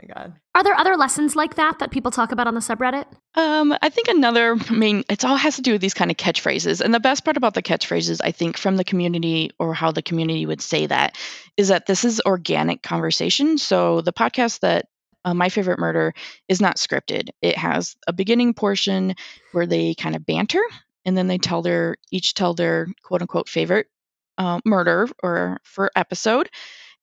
[0.00, 0.34] My god.
[0.54, 3.06] Are there other lessons like that that people talk about on the subreddit?
[3.34, 6.16] Um, I think another I mean it's all has to do with these kind of
[6.16, 6.80] catchphrases.
[6.80, 10.02] And the best part about the catchphrases, I think, from the community or how the
[10.02, 11.16] community would say that,
[11.56, 13.58] is that this is organic conversation.
[13.58, 14.86] So the podcast that
[15.24, 16.14] uh, My Favorite Murder
[16.48, 17.30] is not scripted.
[17.42, 19.14] It has a beginning portion
[19.52, 20.62] where they kind of banter,
[21.04, 23.88] and then they tell their each tell their quote unquote favorite
[24.38, 26.48] uh, murder or for episode.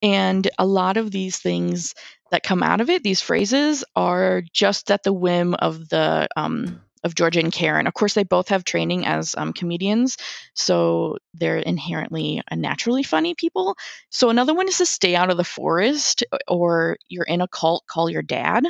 [0.01, 1.93] And a lot of these things
[2.31, 6.81] that come out of it, these phrases, are just at the whim of the um,
[7.03, 7.85] of Georgia and Karen.
[7.85, 10.17] Of course, they both have training as um, comedians,
[10.55, 13.77] so they're inherently uh, naturally funny people.
[14.09, 17.85] So another one is to stay out of the forest, or you're in a cult,
[17.87, 18.65] call your dad.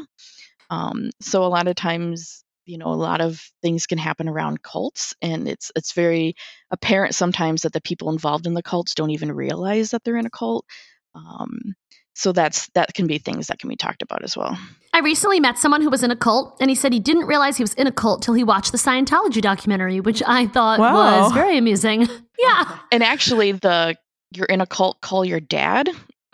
[0.70, 4.62] Um, so a lot of times, you know, a lot of things can happen around
[4.62, 6.36] cults, and it's it's very
[6.72, 10.26] apparent sometimes that the people involved in the cults don't even realize that they're in
[10.26, 10.66] a cult.
[11.14, 11.76] Um,
[12.16, 14.58] so that's that can be things that can be talked about as well.
[14.94, 17.58] I recently met someone who was in a cult, and he said he didn't realize
[17.58, 21.24] he was in a cult till he watched the Scientology documentary, which I thought Wow.
[21.24, 22.08] was very amusing.
[22.40, 22.80] yeah.
[22.92, 23.96] And actually, the
[24.32, 25.90] "you're in a cult, call your dad"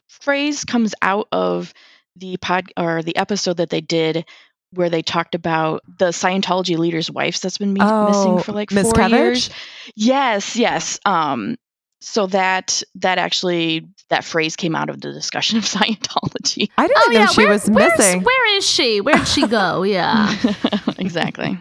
[0.08, 1.74] phrase comes out of
[2.16, 4.26] the pod or the episode that they did
[4.74, 8.84] where they talked about the Scientology leader's wives that's been me- missing for like Oh,
[8.84, 9.10] four Kevich?
[9.10, 9.50] years.
[9.96, 11.00] Yes, yes.
[11.06, 11.58] Um,
[12.02, 16.70] so that that actually that phrase came out of the discussion of Scientology.
[16.78, 17.26] I didn't Oh know yeah.
[17.28, 18.24] she where- was missing.
[18.24, 19.00] Where is she?
[19.02, 19.84] Where'd she go?
[19.92, 20.36] Yeah.
[20.98, 21.58] exactly.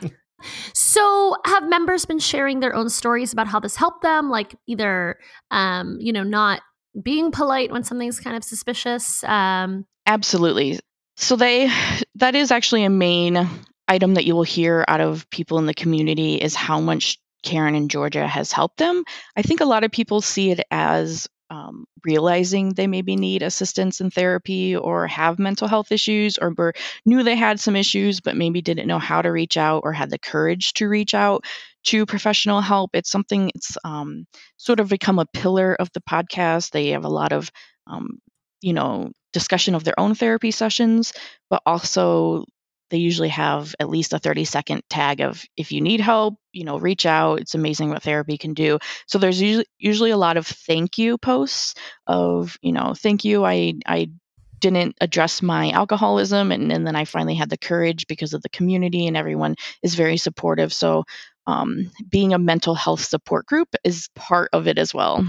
[0.73, 5.19] So, have members been sharing their own stories about how this helped them, like either,
[5.51, 6.63] um, you know, not
[7.03, 9.23] being polite when something's kind of suspicious?
[9.25, 10.81] Um, Absolutely.
[11.17, 11.71] So they
[12.15, 13.47] that is actually a main
[13.87, 17.75] item that you will hear out of people in the community is how much Karen
[17.75, 19.05] and Georgia has helped them.
[19.37, 24.01] I think a lot of people see it as um, realizing they maybe need assistance
[24.01, 26.73] in therapy or have mental health issues or were,
[27.05, 30.11] knew they had some issues but maybe didn't know how to reach out or had
[30.11, 31.45] the courage to reach out
[31.85, 32.91] to professional help.
[32.95, 34.27] It's something it's um,
[34.57, 36.71] sort of become a pillar of the podcast.
[36.71, 37.51] They have a lot of
[37.87, 38.19] um,
[38.61, 41.13] you know discussion of their own therapy sessions,
[41.49, 42.45] but also
[42.91, 46.65] they usually have at least a 30 second tag of if you need help, you
[46.65, 47.41] know, reach out.
[47.41, 48.79] It's amazing what therapy can do.
[49.07, 51.75] So there's usually, a lot of thank you posts
[52.07, 53.45] of, you know, thank you.
[53.45, 54.11] I I
[54.59, 58.49] didn't address my alcoholism and, and then I finally had the courage because of the
[58.51, 60.73] community and everyone is very supportive.
[60.73, 61.05] So
[61.47, 65.27] um, being a mental health support group is part of it as well.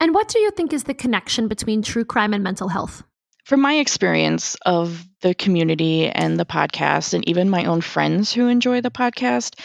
[0.00, 3.02] and what do you think is the connection between true crime and mental health?
[3.50, 8.46] From my experience of the community and the podcast, and even my own friends who
[8.46, 9.58] enjoy the podcast,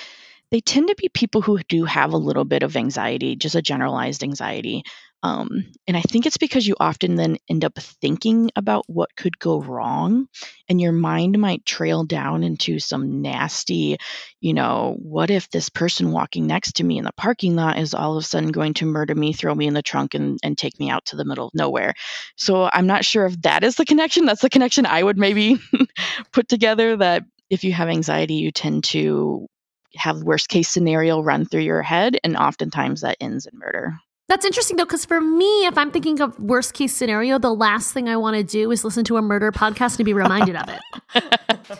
[0.50, 3.62] they tend to be people who do have a little bit of anxiety, just a
[3.62, 4.82] generalized anxiety.
[5.23, 9.39] Um, and I think it's because you often then end up thinking about what could
[9.39, 10.28] go wrong,
[10.69, 13.97] and your mind might trail down into some nasty,
[14.39, 17.95] you know, what if this person walking next to me in the parking lot is
[17.95, 20.58] all of a sudden going to murder me, throw me in the trunk, and, and
[20.58, 21.95] take me out to the middle of nowhere?
[22.36, 24.25] So I'm not sure if that is the connection.
[24.25, 25.58] That's the connection I would maybe
[26.32, 29.47] put together that if you have anxiety, you tend to
[29.95, 33.97] have worst case scenario run through your head and oftentimes that ends in murder.
[34.28, 37.94] That's interesting though, because for me, if I'm thinking of worst case scenario, the last
[37.94, 40.70] thing I want to do is listen to a murder podcast and be reminded of
[40.70, 41.80] it.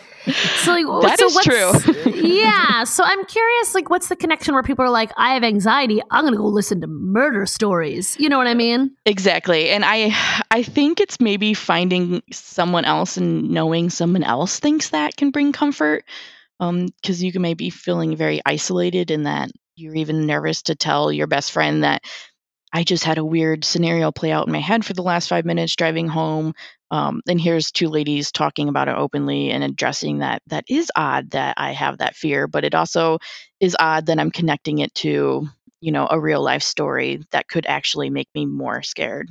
[0.56, 2.12] So like, That so is true.
[2.12, 2.82] yeah.
[2.82, 6.24] So I'm curious, like, what's the connection where people are like, I have anxiety, I'm
[6.24, 8.16] gonna go listen to murder stories.
[8.18, 8.90] You know what I mean?
[9.06, 9.70] Exactly.
[9.70, 10.12] And I
[10.50, 15.52] I think it's maybe finding someone else and knowing someone else thinks that can bring
[15.52, 16.04] comfort.
[16.58, 21.12] Um, because you can maybe feeling very isolated in that you're even nervous to tell
[21.12, 22.02] your best friend that
[22.72, 25.44] I just had a weird scenario play out in my head for the last five
[25.44, 26.54] minutes driving home.
[26.90, 30.42] Um, and here's two ladies talking about it openly and addressing that.
[30.48, 33.18] That is odd that I have that fear, but it also
[33.60, 35.48] is odd that I'm connecting it to,
[35.80, 39.30] you know, a real life story that could actually make me more scared.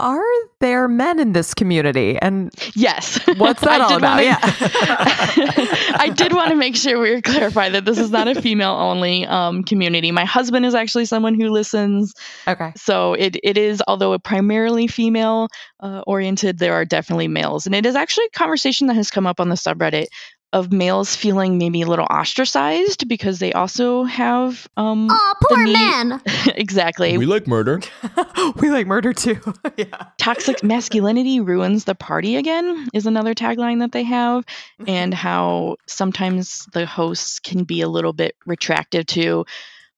[0.00, 0.22] Are
[0.60, 2.18] there men in this community?
[2.20, 3.20] And Yes.
[3.36, 4.10] What's that I all did about?
[4.16, 5.96] wanna- Yeah.
[5.98, 9.24] I did want to make sure we clarify that this is not a female only
[9.26, 10.10] um, community.
[10.10, 12.12] My husband is actually someone who listens.
[12.48, 12.72] okay.
[12.76, 15.48] So it, it is, although primarily female
[15.80, 17.64] uh, oriented, there are definitely males.
[17.66, 20.06] And it is actually a conversation that has come up on the subreddit
[20.54, 25.72] of males feeling maybe a little ostracized because they also have um Oh, poor need-
[25.74, 26.22] man.
[26.54, 27.80] exactly We like murder.
[28.56, 29.38] we like murder too.
[29.76, 30.06] yeah.
[30.16, 34.44] toxic masculinity ruins the party again is another tagline that they have
[34.86, 39.44] and how sometimes the hosts can be a little bit retractive to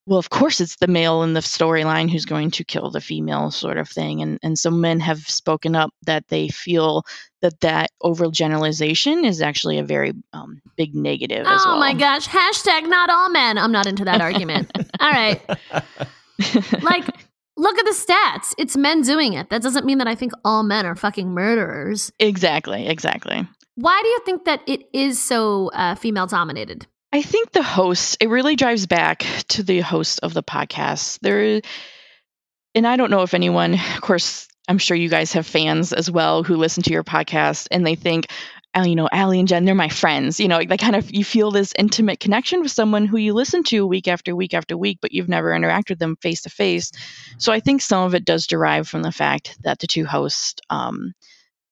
[0.06, 3.50] well of course it's the male in the storyline who's going to kill the female
[3.50, 7.04] sort of thing and and some men have spoken up that they feel
[7.46, 12.26] that that overgeneralization is actually a very um, big negative as Oh well my gosh.
[12.26, 13.56] Hashtag not all men.
[13.58, 14.70] I'm not into that argument.
[15.00, 15.40] All right.
[16.82, 17.06] Like,
[17.56, 18.54] look at the stats.
[18.58, 19.48] It's men doing it.
[19.48, 22.12] That doesn't mean that I think all men are fucking murderers.
[22.18, 26.86] exactly exactly Why do you think that it is so uh, female dominated?
[27.12, 31.18] I think the host, it really drives back to the host of the podcast.
[31.22, 31.62] There,
[32.74, 36.10] and I don't know if anyone, of course, I'm sure you guys have fans as
[36.10, 38.26] well who listen to your podcast and they think,
[38.74, 40.38] oh, you know, Allie and Jen, they're my friends.
[40.38, 43.62] You know, they kind of, you feel this intimate connection with someone who you listen
[43.64, 46.92] to week after week after week, but you've never interacted with them face to face.
[47.38, 50.56] So I think some of it does derive from the fact that the two hosts
[50.68, 51.12] um,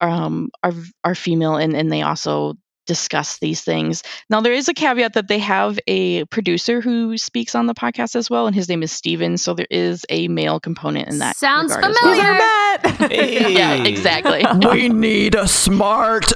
[0.00, 0.72] um, are,
[1.02, 2.54] are female and, and they also
[2.86, 4.02] discuss these things.
[4.30, 8.14] Now, there is a caveat that they have a producer who speaks on the podcast
[8.16, 9.36] as well, and his name is Steven.
[9.38, 11.36] So there is a male component in that.
[11.36, 12.78] Sounds regard as well.
[12.80, 13.48] familiar.
[13.50, 14.44] Yeah, exactly.
[14.70, 16.32] we need a smart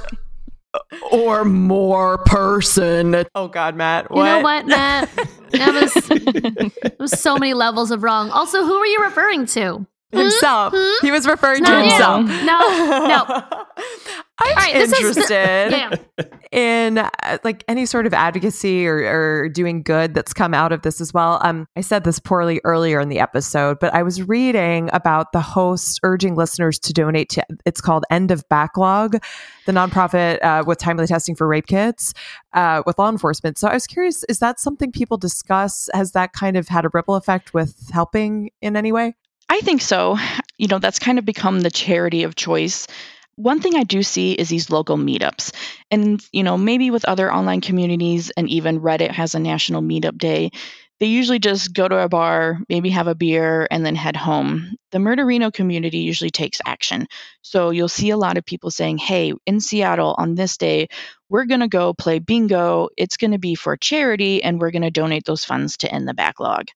[1.10, 3.24] or more person.
[3.34, 4.06] Oh God, Matt.
[4.10, 5.08] You know what, Matt?
[5.50, 8.30] That was, it was so many levels of wrong.
[8.30, 9.86] Also, who are you referring to?
[10.12, 10.72] Himself.
[10.76, 11.06] Hmm?
[11.06, 11.90] He was referring Not to you.
[11.90, 12.24] himself.
[12.26, 12.58] No,
[13.08, 13.24] no.
[14.40, 16.24] I'm right, this is the- interested Yeah.
[16.52, 20.82] In uh, like any sort of advocacy or, or doing good that's come out of
[20.82, 21.40] this as well.
[21.42, 25.40] Um, I said this poorly earlier in the episode, but I was reading about the
[25.40, 27.44] host urging listeners to donate to.
[27.66, 29.16] It's called End of Backlog,
[29.66, 32.14] the nonprofit uh, with timely testing for rape kits
[32.52, 33.58] uh, with law enforcement.
[33.58, 35.88] So I was curious: is that something people discuss?
[35.94, 39.14] Has that kind of had a ripple effect with helping in any way?
[39.48, 40.18] I think so.
[40.58, 42.86] You know, that's kind of become the charity of choice.
[43.38, 45.54] One thing I do see is these local meetups.
[45.92, 50.18] And, you know, maybe with other online communities and even Reddit has a national meetup
[50.18, 50.50] day,
[50.98, 54.74] they usually just go to a bar, maybe have a beer, and then head home.
[54.90, 57.06] The Murderino community usually takes action.
[57.42, 60.88] So you'll see a lot of people saying, hey, in Seattle on this day,
[61.28, 62.88] we're going to go play bingo.
[62.96, 66.08] It's going to be for charity, and we're going to donate those funds to end
[66.08, 66.66] the backlog.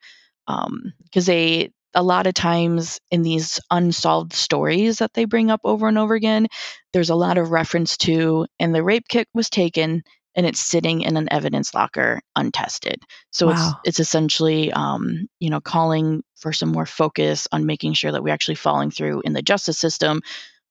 [0.46, 5.60] Um, because they, a lot of times in these unsolved stories that they bring up
[5.64, 6.46] over and over again,
[6.92, 10.02] there's a lot of reference to, and the rape kit was taken
[10.34, 13.02] and it's sitting in an evidence locker untested.
[13.30, 13.52] So Wow.
[13.84, 18.22] it's it's essentially, um, you know, calling for some more focus on making sure that
[18.22, 20.22] we're actually following through in the justice system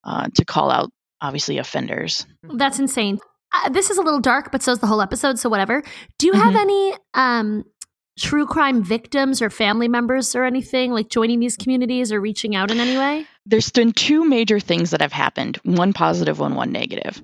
[0.03, 0.89] uh, to call out
[1.21, 2.25] obviously offenders.
[2.43, 3.19] That's insane.
[3.53, 5.37] Uh, this is a little dark, but so is the whole episode.
[5.37, 5.83] So whatever.
[6.17, 6.61] Do you have Mhm.
[6.61, 7.63] any um,
[8.19, 12.71] true crime victims or family members or anything like joining these communities or reaching out
[12.71, 13.25] in any way?
[13.45, 17.21] there's been two major things that have happened one positive one one negative.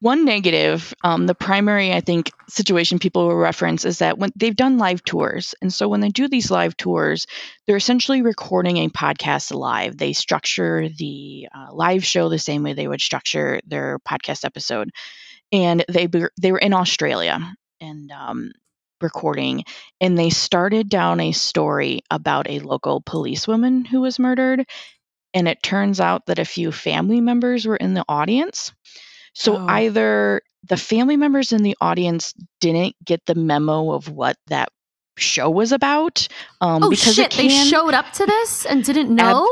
[0.00, 4.54] One negative um, the primary i think situation people will reference is that when they've
[4.54, 7.26] done live tours and so when they do these live tours
[7.66, 9.96] they're essentially recording a podcast live.
[9.96, 14.90] They structure the uh, live show the same way they would structure their podcast episode.
[15.52, 16.08] And they
[16.38, 17.38] they were in australia
[17.80, 18.52] and um,
[19.00, 19.64] recording
[20.00, 24.64] and they started down a story about a local policewoman who was murdered
[25.34, 28.72] and it turns out that a few family members were in the audience.
[29.34, 29.66] So Oh.
[29.66, 34.68] either the family members in the audience didn't get the memo of what that
[35.18, 36.26] show was about.
[36.60, 37.34] Um, oh because shit!
[37.34, 39.48] it They showed up to this and didn't know.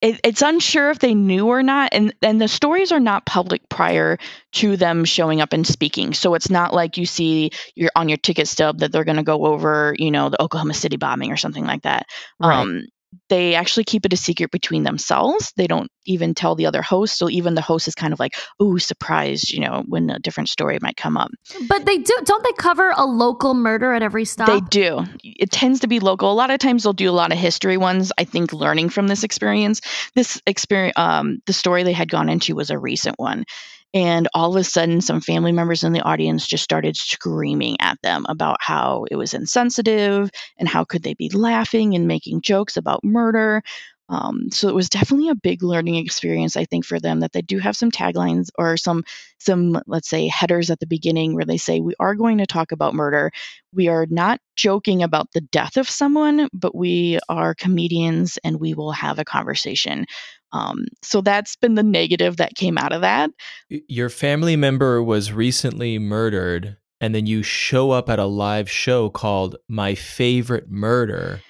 [0.00, 3.68] It, it's unsure if they knew or not and and the stories are not public
[3.68, 4.18] prior
[4.52, 8.18] to them showing up and speaking so it's not like you see you're on your
[8.18, 11.36] ticket stub that they're going to go over you know the oklahoma city bombing or
[11.36, 12.06] something like that
[12.38, 12.62] Right.
[12.62, 12.84] um
[13.28, 17.18] they actually keep it a secret between themselves they don't even tell the other host
[17.18, 20.48] so even the host is kind of like oh surprised you know when a different
[20.48, 21.30] story might come up
[21.68, 22.16] But they do.
[22.24, 24.48] Don't they cover a local murder at every stop?
[24.48, 25.04] They do.
[25.22, 26.30] It tends to be local.
[26.30, 28.12] A lot of times they'll do a lot of history ones.
[28.18, 29.80] I think learning from this experience.
[30.14, 33.44] This experience, um, the story they had gone into was a recent one,
[33.92, 38.00] and all of a sudden, some family members in the audience just started screaming at
[38.02, 42.76] them about how it was insensitive and how could they be laughing and making jokes
[42.76, 43.62] about murder.
[44.08, 47.42] Um, so it was definitely a big learning experience, I think, for them that they
[47.42, 49.04] do have some taglines or some
[49.38, 52.72] some let's say headers at the beginning where they say we are going to talk
[52.72, 53.30] about murder
[53.72, 58.74] we are not joking about the death of someone, but we are comedians and we
[58.74, 60.06] will have a conversation.
[60.52, 63.30] Um, so that's been the negative that came out of that.
[63.68, 69.10] Your family member was recently murdered, and then you show up at a live show
[69.10, 71.40] called My Favorite Murder,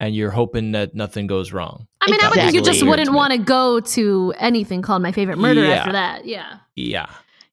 [0.00, 1.86] and you're hoping that nothing goes wrong.
[2.02, 5.12] I mean, I would think you just wouldn't want to go to anything called My
[5.12, 5.74] Favorite Murder Yeah.
[5.74, 6.26] after that.
[6.26, 6.58] Yeah.
[6.76, 7.06] Yeah.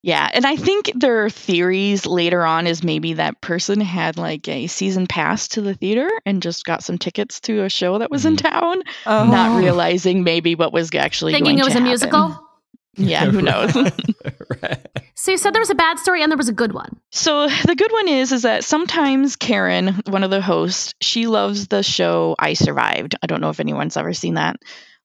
[0.04, 4.68] Yeah, and I think their theories later on is maybe that person had like a
[4.68, 8.26] season pass to the theater and just got some tickets to a show that was
[8.26, 8.47] in mm-hmm.
[8.47, 9.26] town, Oh.
[9.26, 11.88] not realizing maybe what was actually Thinking going it was to a happen.
[11.89, 12.49] musical.
[12.97, 13.74] Yeah, who knows?
[14.62, 14.86] Right.
[15.16, 16.99] So you said there was a bad story and there was a good one.
[17.12, 21.68] So the good one is is that sometimes Karen, one of the hosts, she loves
[21.70, 23.16] the show I Survived.
[23.24, 24.58] I don't know if anyone's ever seen that.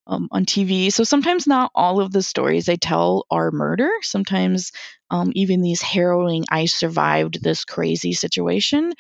[0.09, 0.91] Um, on TV.
[0.91, 3.91] So sometimes not all of the stories they tell are murder.
[4.03, 4.73] Sometimes
[5.11, 8.93] um, even these harrowing, I survived this crazy situation,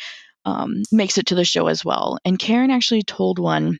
[0.44, 2.18] um, makes it to the show as well.
[2.24, 3.78] And Karen actually told one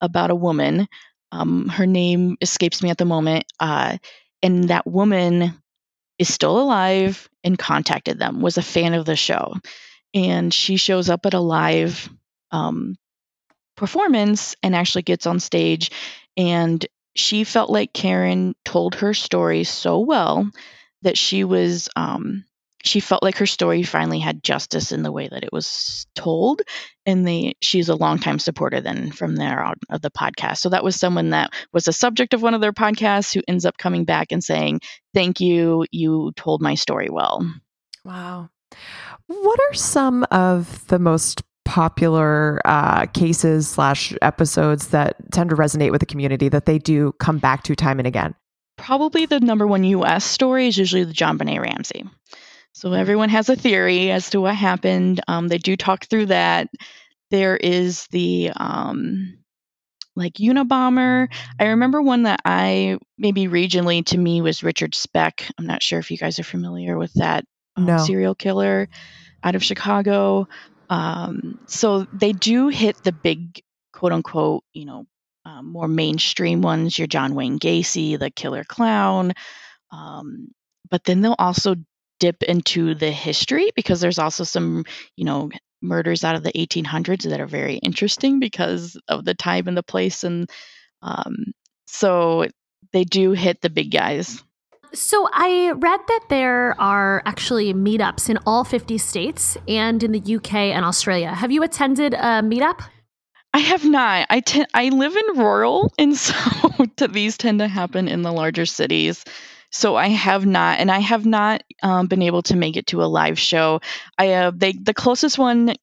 [0.00, 0.86] about a woman.
[1.32, 3.44] Um, her name escapes me at the moment.
[3.58, 3.98] Uh,
[4.42, 5.54] and that woman
[6.18, 9.54] is still alive and contacted them, was a fan of the show.
[10.14, 12.08] And she shows up at a live
[12.52, 12.96] um,
[13.76, 15.90] performance and actually gets on stage.
[16.36, 20.50] And she felt like Karen told her story so well
[21.02, 22.44] that she was um,
[22.84, 26.60] she felt like her story finally had justice in the way that it was told
[27.06, 30.58] and they she's a longtime supporter then from there on of the podcast.
[30.58, 33.64] So that was someone that was a subject of one of their podcasts who ends
[33.64, 34.80] up coming back and saying
[35.14, 37.48] thank you you told my story well.
[38.04, 38.50] Wow.
[39.26, 45.90] What are some of the most popular uh, cases slash episodes that tend to resonate
[45.90, 48.34] with the community that they do come back to time and again
[48.76, 52.04] probably the number one us story is usually the John JonBenét Ramsey
[52.74, 55.20] so everyone has a theory as to what happened.
[55.28, 56.68] Um, they do talk through that.
[57.30, 59.38] There is the um,
[60.16, 61.28] like Unabomber.
[61.60, 65.48] I remember one that I maybe regionally to me was Richard Speck.
[65.56, 67.44] I'm not sure if you guys are familiar with that
[67.76, 67.98] um, No.
[67.98, 68.88] serial killer
[69.44, 70.48] out of Chicago.
[70.90, 73.62] Um, so they do hit the big
[73.92, 75.06] quote unquote, you know,
[75.44, 76.98] um, more mainstream ones.
[76.98, 79.32] Your John Wayne Gacy, the Killer Clown.
[79.90, 80.48] Um,
[80.90, 81.76] but then they'll also
[82.20, 84.84] dip into the history because there's also some,
[85.16, 85.50] you know,
[85.82, 89.82] murders out of the 1800s that are very interesting because of the time and the
[89.82, 90.50] place and
[91.02, 91.52] um,
[91.86, 92.46] so
[92.92, 94.43] they do hit the big guys
[94.94, 100.36] So I read that there are actually meetups in all 50 states and in the
[100.36, 101.34] UK and Australia.
[101.34, 102.80] Have you attended a meetup?
[103.52, 104.26] I have not.
[104.30, 106.34] I te- I live in rural, and so
[107.08, 109.24] these tend to happen in the larger cities.
[109.70, 113.02] So I have not, and I have not um, been able to make it to
[113.02, 113.80] a live show.
[114.18, 115.74] I uh, they the closest one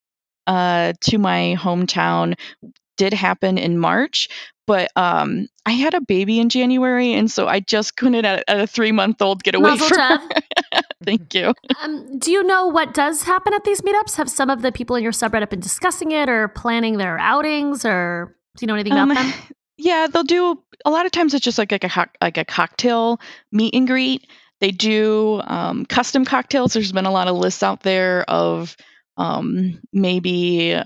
[0.48, 2.36] uh, to my hometown
[3.02, 4.28] did happen in March,
[4.68, 8.60] but um, I had a baby in January, and so I just couldn't at, at
[8.60, 10.30] a three month old get away Mazel from.
[11.04, 11.52] Thank you.
[11.82, 14.18] Um, do you know what does happen at these meetups?
[14.18, 17.84] Have some of the people in your subreddit been discussing it or planning their outings,
[17.86, 19.34] or do you know anything Um, about them?
[19.78, 21.34] Yeah, they'll do a lot of times.
[21.34, 23.20] It's just like like a like a cocktail
[23.52, 24.28] meet and greet.
[24.60, 26.74] They do um, custom cocktails.
[26.74, 28.78] There's been a lot of lists out there of
[29.18, 30.80] um, maybe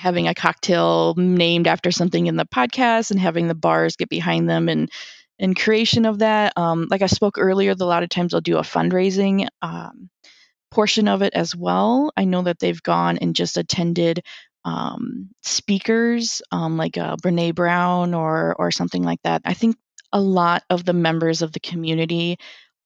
[0.00, 4.48] having a cocktail named after something in the podcast and having the bars get behind
[4.48, 4.90] them and
[5.38, 6.52] and creation of that.
[6.56, 10.10] Um, like I spoke earlier, a lot of times they'll do a fundraising um,
[10.70, 12.12] portion of it as well.
[12.16, 14.22] I know that they've gone and just attended
[14.64, 19.42] um, speakers um, like uh, Brene Brown or or something like that.
[19.44, 19.76] I think
[20.12, 22.38] a lot of the members of the community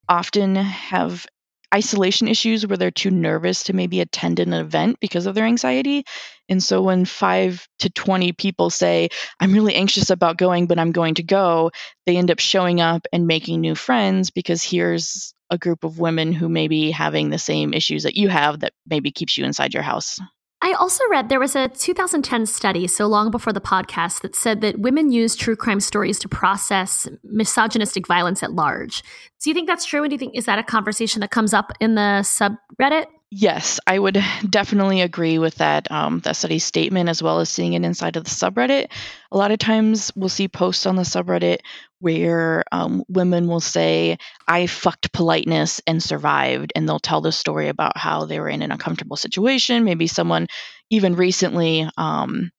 [0.09, 1.27] often have
[1.75, 6.05] isolation issues where they're too nervous to maybe attend an event because of their anxiety.
[6.49, 9.09] And so when 5 to 20 people say,
[9.41, 11.71] "I'm really anxious about going, but I'm going to go,"
[12.07, 16.33] they end up showing up and making new friends because here's a group of women
[16.33, 19.75] who may be having the same issues that you have that maybe keeps you inside
[19.75, 20.19] your house.
[20.63, 24.63] I also read there was a 2010 study, so long before the podcast, that said
[24.63, 29.03] that women use true crime stories to process misogynistic violence at large.
[29.43, 30.03] Do you think that's true?
[30.03, 33.07] And do you think is that a conversation that comes up in the subreddit?
[33.37, 37.73] Yes, I would definitely agree with that um, that study statement as well as seeing
[37.73, 38.87] it inside of the subreddit.
[39.33, 41.59] A lot of times we'll see posts on the subreddit
[41.99, 47.69] where um, women will say, "I fucked politeness and survived," and they'll tell the story
[47.69, 49.85] about how they were in an uncomfortable situation.
[49.85, 50.47] Maybe someone,
[50.91, 52.53] even recently, um,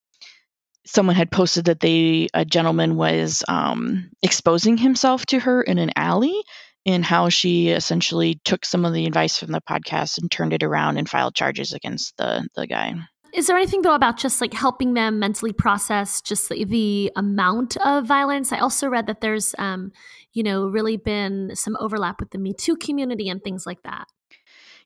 [0.85, 5.91] someone had posted that they a gentleman was um, exposing himself to her in an
[5.95, 6.43] alley
[6.85, 10.63] and how she essentially took some of the advice from the podcast and turned it
[10.63, 12.93] around and filed charges against the the guy.
[13.33, 17.75] Is there anything though about just like helping them mentally process just the, the amount
[17.77, 18.53] of violence?
[18.53, 19.91] I also read that there's, um,
[20.31, 24.05] you know, really been some overlap with the Me Too community and things like that.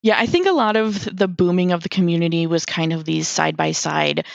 [0.01, 3.27] Yeah, I think a lot of the booming of the community was kind of these
[3.27, 4.25] side by side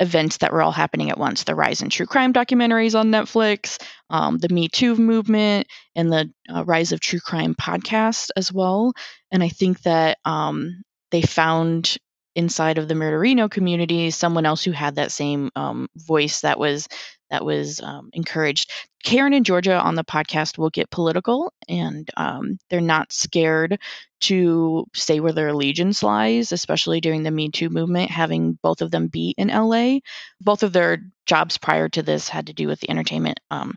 [0.00, 1.44] events that were all happening at once.
[1.44, 3.80] The rise in true crime documentaries on Netflix,
[4.10, 8.92] um, the Me Too movement, and the uh, rise of true crime podcasts as well.
[9.30, 11.96] And I think that um, they found
[12.34, 16.88] inside of the Murderino community someone else who had that same um, voice that was
[17.30, 18.70] that was um, encouraged.
[19.04, 23.78] Karen and Georgia on the podcast will get political, and um, they're not scared
[24.20, 28.90] to say where their allegiance lies, especially during the Me Too movement, having both of
[28.90, 29.98] them be in LA.
[30.40, 33.74] Both of their jobs prior to this had to do with the entertainment um,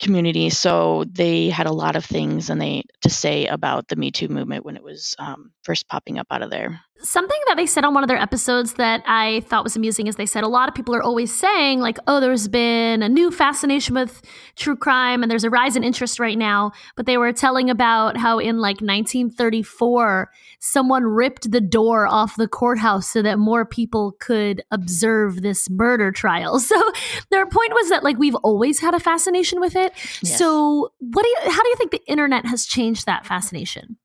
[0.00, 0.50] community.
[0.50, 4.28] So they had a lot of things and they to say about the Me Too
[4.28, 6.80] movement when it was um, first popping up out of there.
[7.00, 10.16] Something that they said on one of their episodes that I thought was amusing is
[10.16, 13.30] they said a lot of people are always saying, like, oh, there's been a new
[13.30, 14.22] fascination with
[14.56, 16.70] true crime and there's a rise in interest right now.
[16.96, 20.30] But they were telling about how in like 1934,
[20.60, 26.10] someone ripped the door off the courthouse so that more people could observe this murder
[26.12, 26.60] trial.
[26.74, 26.92] So
[27.30, 29.92] their point was that, like, we've always had a fascination with it.
[30.22, 30.38] Yes.
[30.38, 33.96] So, what do you, how do you think the internet has changed that fascination?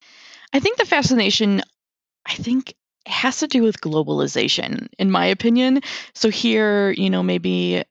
[0.54, 1.62] I think the fascination,
[2.28, 2.76] I think,
[3.10, 5.82] has to do with globalization, in my opinion.
[6.14, 7.84] So here, you know, maybe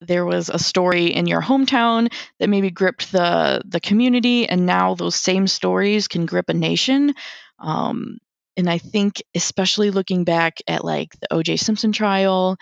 [0.00, 4.94] there was a story in your hometown that maybe gripped the the community, and now
[4.94, 7.14] those same stories can grip a nation.
[7.58, 8.18] Um,
[8.56, 11.56] and I think, especially looking back at like the O.J.
[11.56, 12.56] Simpson trial,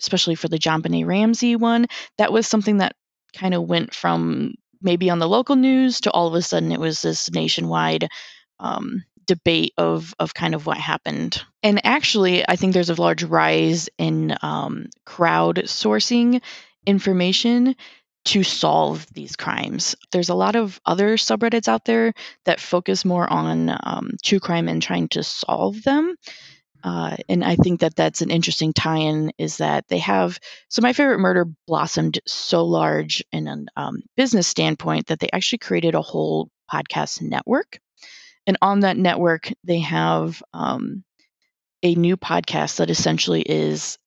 [0.00, 1.86] especially for the JonBenét Ramsey one,
[2.18, 2.94] that was something that
[3.34, 6.78] kind of went from maybe on the local news to all of a sudden it
[6.80, 8.08] was this nationwide
[8.60, 11.42] um, debate of of kind of what happened.
[11.62, 16.40] And actually, I think there's a large rise in um, crowdsourcing
[16.86, 17.76] information
[18.26, 19.94] to solve these crimes.
[20.12, 22.14] There's a lot of other subreddits out there
[22.46, 26.16] that focus more on um, true crime and trying to solve them.
[26.82, 29.32] Uh, and I think that that's an interesting tie-in.
[29.38, 34.46] Is that they have so my favorite murder blossomed so large in a um, business
[34.46, 37.78] standpoint that they actually created a whole podcast network
[38.46, 41.04] and on that network, they have um,
[41.82, 43.98] a new podcast that essentially is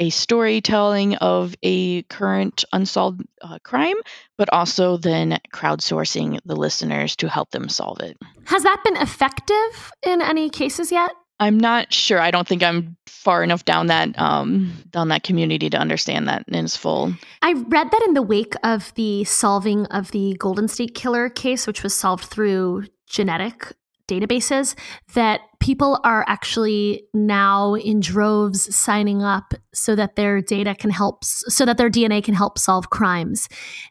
[0.00, 3.96] a storytelling of a current unsolved uh, crime,
[4.38, 8.16] but also then crowdsourcing the listeners to help them solve it.
[8.46, 11.12] Has that been effective in any cases yet?
[11.38, 12.18] I'm not sure.
[12.18, 16.44] I don't think I'm far enough down that um, down that community to understand that
[16.48, 17.14] in its full.
[17.40, 21.66] I read that in the wake of the solving of the Golden State Killer case,
[21.66, 23.74] which was solved through genetic
[24.10, 24.74] databases
[25.14, 31.22] that people are actually now in droves signing up so that their data can help
[31.24, 33.48] so that their dna can help solve crimes.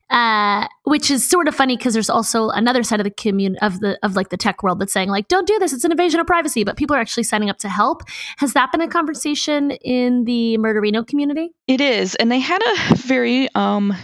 [0.09, 3.79] Uh, which is sort of funny because there's also another side of the community of
[3.79, 6.19] the of like the tech world that's saying like don't do this it's an invasion
[6.19, 8.01] of privacy but people are actually signing up to help.
[8.37, 11.51] Has that been a conversation in the murderino community?
[11.67, 13.95] It is and they had a very um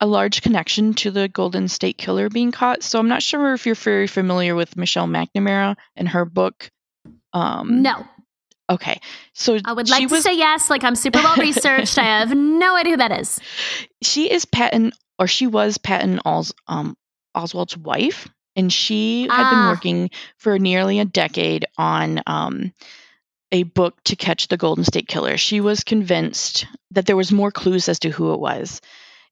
[0.00, 2.82] a large connection to the Golden State Killer being caught.
[2.82, 6.70] So I'm not sure if you're very familiar with Michelle McNamara and her book.
[7.32, 8.06] Um, no.
[8.70, 9.00] Okay.
[9.32, 10.70] So I would like to say yes.
[10.70, 11.98] Like I'm super well researched.
[11.98, 13.40] I have no idea who that is.
[14.02, 16.96] She is Patton, or she was Patton Os- um,
[17.36, 19.50] Oswalt's wife, and she had Ah.
[19.50, 22.72] been working for nearly a decade on um,
[23.50, 25.36] a book to catch the Golden State Killer.
[25.36, 28.80] She was convinced that there was more clues as to who it was.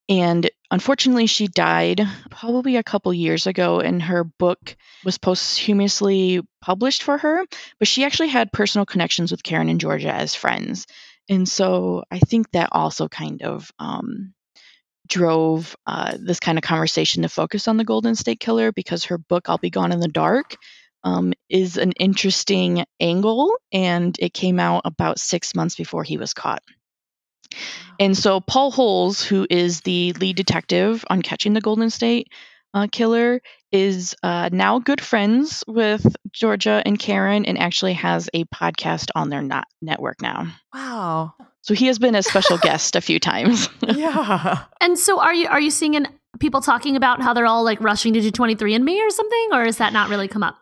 [0.09, 2.00] And unfortunately, she died
[2.30, 7.44] probably a couple years ago, and her book was posthumously published for her.
[7.78, 10.86] But she actually had personal connections with Karen and Georgia as friends.
[11.28, 14.32] And so I think that also kind of um,
[15.09, 19.18] drove uh, this kind of conversation to focus on the Golden State Killer because her
[19.18, 20.57] book, I'll Be Gone in the Dark,
[21.02, 23.57] um, is an interesting angle.
[23.72, 26.62] And it came out about six months before he was caught.
[27.99, 32.28] And so Paul Holes, who is the lead detective on catching the Golden State
[32.74, 33.40] uh, Killer,
[33.72, 39.30] is uh, now good friends with Georgia and Karen, and actually has a podcast on
[39.30, 40.47] their not- network now.
[40.74, 41.34] Wow.
[41.62, 43.68] So he has been a special guest a few times.
[43.82, 44.64] Yeah.
[44.80, 46.07] And so are you are you seeing in
[46.38, 49.78] people talking about how they're all like rushing to do 23andMe or something or is
[49.78, 50.57] that not really come up?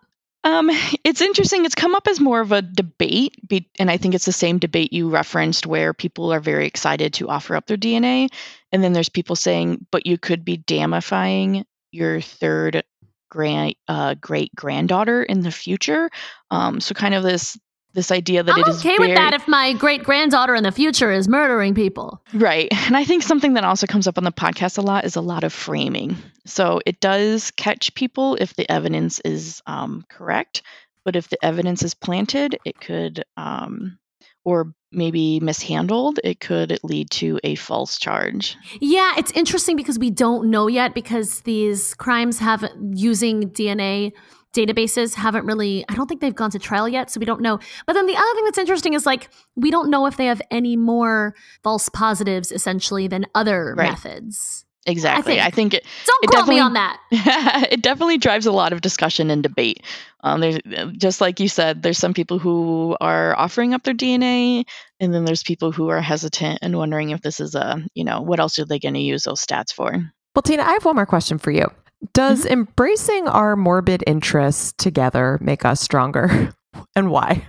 [0.44, 0.70] Um,
[1.04, 1.64] it's interesting.
[1.64, 4.58] It's come up as more of a debate, be, and I think it's the same
[4.58, 8.28] debate you referenced, where people are very excited to offer up their DNA,
[8.70, 12.84] and then there's people saying, "But you could be damifying your third
[13.30, 16.10] grand uh, great granddaughter in the future."
[16.50, 17.58] Um, so kind of this
[17.94, 20.72] this idea that I'm it is okay with that if my great granddaughter in the
[20.72, 22.22] future is murdering people.
[22.32, 22.72] Right.
[22.84, 25.22] And I think something that also comes up on the podcast a lot is a
[25.22, 26.16] lot of framing.
[26.44, 30.60] So it does catch people if the evidence is um, correct,
[31.02, 33.98] but if the evidence is planted, it could, um,
[34.44, 38.56] or maybe mishandled, it could lead to a false charge.
[38.80, 44.12] Yeah, it's interesting because we don't know yet because these crimes have using DNA
[44.54, 47.58] databases haven't really i don't think they've gone to trial yet so we don't know
[47.86, 50.40] but then the other thing that's interesting is like we don't know if they have
[50.50, 53.90] any more false positives essentially than other Right.
[53.90, 55.40] methods Exactly.
[55.40, 57.00] I think, it, don't It quote me definitely- on that
[57.72, 59.82] it definitely drives a lot of discussion and debate.
[60.22, 60.58] Um, there's
[60.98, 64.64] just like you said, there's some people who are offering up their DNA,
[65.00, 68.20] and then there's people who are hesitant and wondering if this is a, you know,
[68.20, 69.90] what else are they going to use those stats for?
[70.34, 71.70] Well, Tina, I have one more question for you.
[72.12, 72.52] Does mm-hmm.
[72.52, 76.54] embracing our morbid interests together make us stronger?
[76.96, 77.46] and why?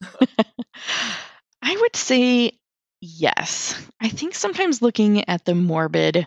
[1.62, 2.52] I would say
[3.00, 3.80] yes.
[4.00, 6.26] I think sometimes looking at the morbid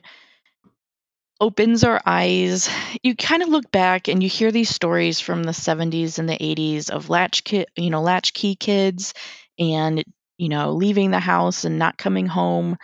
[1.42, 2.70] opens our eyes.
[3.02, 6.38] You kind of look back and you hear these stories from the 70s and the
[6.38, 9.14] 80s of latch kid, you know, latchkey kids
[9.58, 10.04] and
[10.40, 12.78] you know, leaving the house and not coming home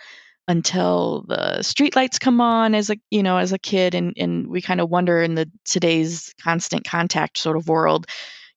[0.48, 4.60] until the streetlights come on as a you know as a kid and and we
[4.62, 8.06] kind of wonder in the today's constant contact sort of world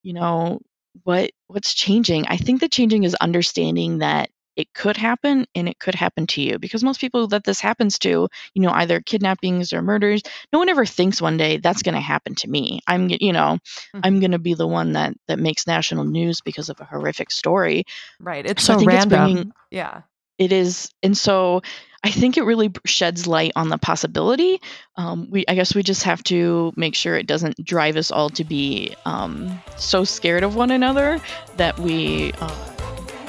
[0.04, 0.60] you know
[1.04, 5.80] what what's changing i think the changing is understanding that it could happen and it
[5.80, 9.72] could happen to you because most people that this happens to you know either kidnappings
[9.72, 10.22] or murders
[10.52, 13.58] no one ever thinks one day that's going to happen to me i'm you know
[13.96, 14.02] Mhm.
[14.04, 17.32] i'm going to be the one that that makes national news because of a horrific
[17.32, 17.86] story
[18.20, 18.46] Right.
[18.46, 19.24] It's So I so, think it's random.
[19.34, 20.02] bringing- yeah.
[20.40, 21.62] It is and so
[22.04, 24.60] i think it really sheds light on the possibility
[24.96, 28.30] um, we i guess we just have to make sure it doesn't drive us all
[28.30, 31.20] to be um, so scared of one another
[31.58, 32.76] that we uh,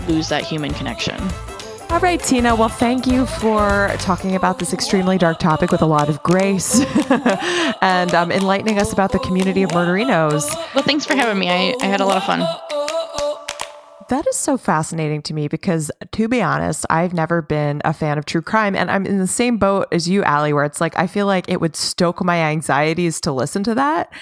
[0.09, 1.21] lose that human connection
[1.91, 2.55] All right, Tina.
[2.55, 6.81] Well, thank you for talking about this extremely dark topic with a lot of grace
[7.83, 10.47] and um, enlightening us about the community of murderinos.
[10.73, 12.47] well thanks for having me i, I had a lot of fun
[14.11, 18.19] That is so fascinating to me because, to be honest, I've never been a fan
[18.19, 18.77] of true crime.
[18.77, 21.49] And I'm in the same boat as you, Allie, where it's like, I feel like
[21.49, 24.13] it would stoke my anxieties to listen to that.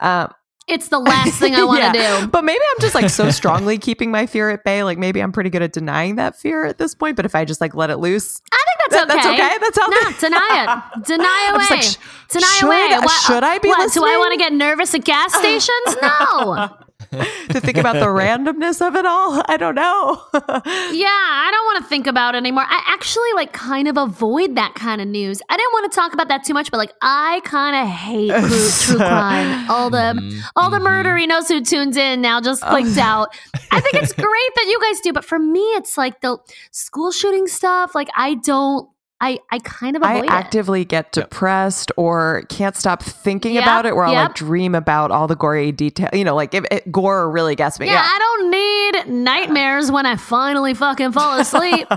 [0.00, 0.32] Um,
[0.66, 2.20] it's the last thing i want to Yeah.
[2.22, 4.82] do But maybe I'm just like so strongly keeping my fear at bay.
[4.82, 7.16] Like maybe I'm pretty good at denying that fear at this point.
[7.16, 9.88] But if I just like let it loose, i think that's that- okay that's okay.
[10.00, 10.30] That's healthy.
[10.30, 11.96] no deny it deny I'm away like, sh-
[12.30, 15.04] deny should- away What- should I be what, do i want to get nervous at
[15.04, 16.68] gas stations no
[17.50, 19.42] to think about the randomness of it all.
[19.48, 20.22] I don't know.
[20.94, 22.64] Yeah, I don't want to think about it anymore.
[22.66, 25.40] I actually like kind of avoid that kind of news.
[25.48, 28.30] I didn't want to talk about that too much, but like I kind of hate
[28.48, 29.70] true, true crime.
[29.70, 30.86] All the Mhm, all the mhm.
[30.86, 33.34] murderinos who tuned in now just clicked out.
[33.70, 36.38] I think it's great that you guys do, but for me, it's like the
[36.70, 37.94] school shooting stuff.
[37.94, 38.88] Like I don't.
[39.26, 40.30] I I kind of I avoid it.
[40.30, 41.12] actively get Yep.
[41.30, 44.28] depressed or can't stop thinking Yep, about it, where I'll yep.
[44.28, 46.10] like dream about all the gory detail.
[46.12, 47.86] You know, like if it, gore really gets me.
[47.86, 51.88] Yeah, I don't need nightmares when I finally fucking fall asleep.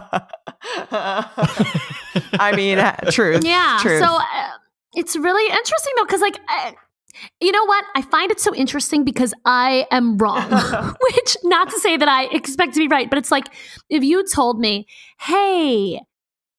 [0.94, 3.44] I mean, uh, truth.
[3.44, 3.80] Yeah.
[3.82, 4.04] truth.
[4.04, 4.24] So uh,
[4.96, 6.74] it's really interesting though, because like, I,
[7.42, 7.84] you know what?
[7.96, 10.50] I find it so interesting because I am wrong.
[11.02, 13.48] Which, not to say that I expect to be right, but it's like
[13.90, 14.88] if you told me,
[15.20, 16.00] "Hey."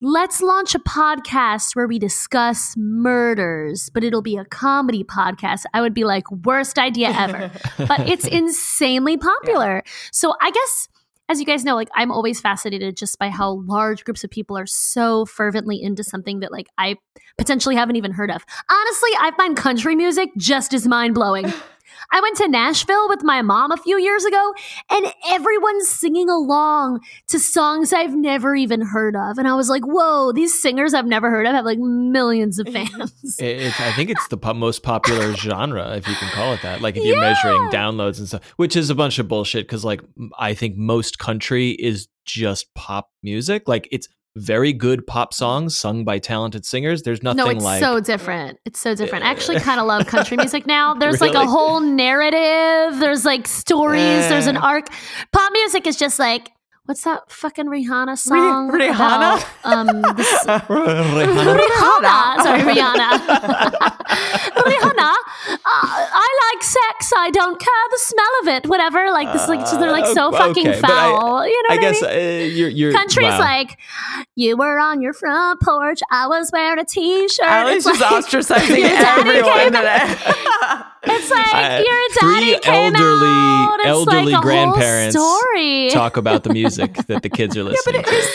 [0.01, 5.65] Let's launch a podcast where we discuss murders, but it'll be a comedy podcast.
[5.75, 7.51] I would be like, worst idea ever.
[7.79, 9.83] but it's insanely popular.
[10.13, 10.89] So I guess
[11.29, 14.57] as you guys know, like I'm always fascinated just by how large groups of people
[14.57, 16.97] are so fervently into something that like I
[17.37, 18.45] potentially haven't even heard of.
[18.71, 21.53] Honestly, I find country music just as mind blowing.
[22.11, 24.55] I went to Nashville with my mom a few years ago,
[24.91, 29.39] and everyone's singing along to songs I've never even heard of.
[29.39, 32.68] And I was like, whoa, these singers I've never heard of have like millions of
[32.72, 33.36] fans.
[33.39, 36.80] It, I think it's the po- most popular genre, if you can call it that.
[36.80, 37.32] Like if you're Yeah.
[37.32, 39.66] measuring downloads and stuff, which is a bunch of bullshit.
[39.66, 40.01] Because like
[40.39, 43.66] I think most country is just pop music.
[43.68, 44.09] Like it's
[44.39, 47.03] very good pop songs sung by talented singers.
[47.03, 48.59] There's nothing no, it's like so different.
[48.64, 49.24] It's so different.
[49.24, 50.95] I actually kind of love country music now.
[50.95, 53.01] There's like a whole narrative.
[53.01, 54.28] There's like stories.
[54.28, 54.61] There's an Eh.
[54.61, 54.86] arc.
[55.32, 56.51] Pop music is just like
[56.89, 58.70] what's that fucking Rihanna song?
[58.72, 58.95] Rihanna?
[58.95, 61.59] about, um, this, Rihanna.
[61.61, 62.43] Rihanna.
[62.43, 63.09] Sorry, Rihanna.
[64.68, 65.12] Rihanna.
[65.51, 67.12] Uh, I like sex.
[67.14, 68.66] I don't care the smell of it.
[68.68, 69.11] Whatever.
[69.11, 69.47] Like this.
[69.49, 71.47] Like they're like so Uh, fucking okay, but I- foul.
[71.47, 72.16] you know I what guess I mean?
[72.16, 73.39] uh, you're you're Country's wow.
[73.41, 73.78] like,
[74.34, 76.01] you were on your front porch.
[76.11, 77.45] I was wearing a t-shirt.
[77.47, 80.82] Ellie's It's just like- ostracizing Your daddy everyone came- today.
[81.11, 83.77] It's like Uh, your daddy three came elderly- out.
[83.81, 85.91] It's elderly like a grandparents whole story.
[85.91, 88.15] talk about the music that the kids are but listening it to.
[88.15, 88.29] is-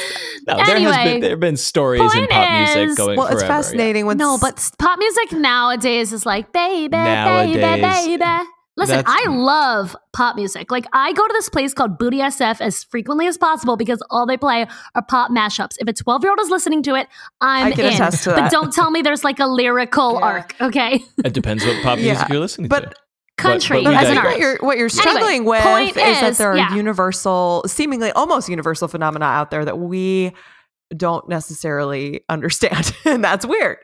[0.48, 3.18] No, there has Anyway, been there have been stories in point pop music is- going
[3.18, 3.54] well, it's forever.
[3.54, 3.62] yeah.
[3.62, 8.44] fascinating when no, s- but pop music nowadays is like baby, baby, baby.
[8.76, 10.72] Listen, That's- I love pop music.
[10.72, 14.26] Like I go to this place called Bootie SF as frequently as possible because all
[14.26, 14.66] they play
[14.96, 15.76] are pop mashups.
[15.80, 17.08] If a 12 year old is listening to it,
[17.40, 17.94] I'm I can in.
[17.94, 20.26] attest to But don't tell me there's like a lyrical Yeah.
[20.26, 21.04] arc, okay?
[21.24, 22.96] It depends what pop music Yeah, you're listening but to.
[23.38, 25.62] country but we But I as an think what you're what you're Anyway, struggling with
[25.64, 26.74] point is, that there are yeah.
[26.76, 30.32] universal, seemingly almost universal phenomena out there that we
[30.94, 33.78] don't necessarily understand, and that's weird.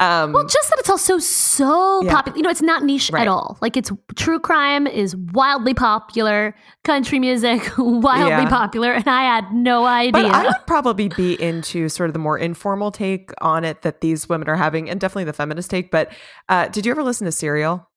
[0.00, 2.12] Um, Well, just that it's also so Yeah.
[2.14, 2.36] popular.
[2.36, 3.22] You know, it's not niche Right.
[3.22, 3.58] at all.
[3.60, 8.48] Like it's true crime is wildly popular, country music wildly Yeah.
[8.48, 10.12] popular, and I had no idea.
[10.12, 14.00] But I would probably be into sort of the more informal take on it that
[14.00, 15.90] these women are having, and definitely the feminist take.
[15.90, 16.12] But
[16.48, 17.88] uh, did you ever listen to Serial?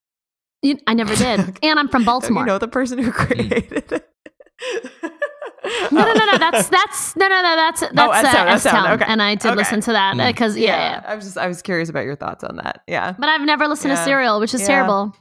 [0.62, 2.43] You- I never did, and I'm from Don't Baltimore.
[2.43, 4.10] You know the person who created it.
[5.91, 6.38] No, no, no, no.
[6.38, 7.55] That's that's no, no, no.
[7.55, 8.91] That's that's uh, S-Town, S-Town, S-Town.
[8.93, 9.05] okay.
[9.07, 9.55] and I did Okay.
[9.55, 10.28] listen to that Mm.
[10.28, 11.03] because yeah, yeah.
[11.11, 12.82] I was just I was curious about your thoughts on that.
[12.88, 13.13] Yeah.
[13.18, 14.05] But I've never listened to Yeah.
[14.05, 14.68] Serial, which is Yeah.
[14.68, 15.16] terrible.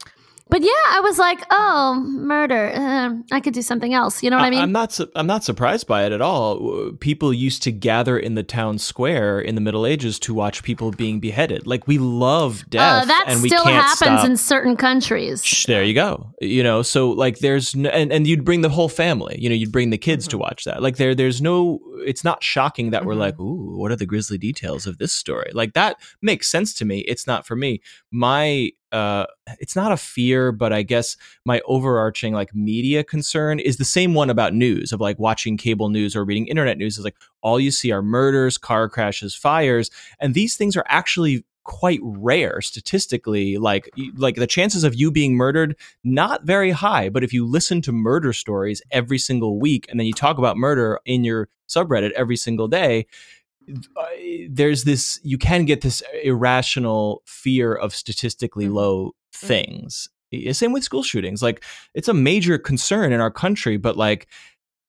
[0.51, 2.71] But yeah, I was like, oh, murder.
[2.75, 4.23] Uh, I could do something else.
[4.23, 4.61] You know what I mean?
[4.61, 4.93] I'm not.
[4.93, 6.93] su- I'm not surprised by it at all.
[7.01, 10.91] People used to gather in the town square in the Middle Ages to watch people
[10.91, 11.67] being beheaded.
[11.67, 14.25] Like we love death, uh, that and we still can't happens stop.
[14.27, 15.43] in certain countries.
[15.45, 16.31] Shh, there you go.
[16.43, 19.37] You know, so like there's no, and, and you'd bring the whole family.
[19.41, 20.83] You know, you'd bring the kids to watch that.
[20.83, 21.81] Like there, there's no.
[22.07, 23.19] It's not shocking that we're Mhm.
[23.19, 25.51] like, ooh, what are the grisly details of this story?
[25.55, 26.99] Like that makes sense to me.
[27.09, 27.81] It's not for me.
[28.13, 29.27] My uh
[29.59, 34.15] it's not a fear but i guess my overarching like media concern is the same
[34.15, 37.59] one about news of like watching cable news or reading internet news is like all
[37.59, 39.91] you see are murders car crashes fires
[40.21, 45.35] and these things are actually quite rare statistically like like the chances of you being
[45.35, 45.75] murdered
[46.05, 50.07] not very high but if you listen to murder stories every single week and then
[50.07, 53.07] you talk about murder in your subreddit every single day
[54.49, 58.75] there's this you can get this irrational fear of statistically Mhm.
[58.75, 63.77] low things Y- same with school shootings like it's a major concern in our country
[63.77, 64.27] but like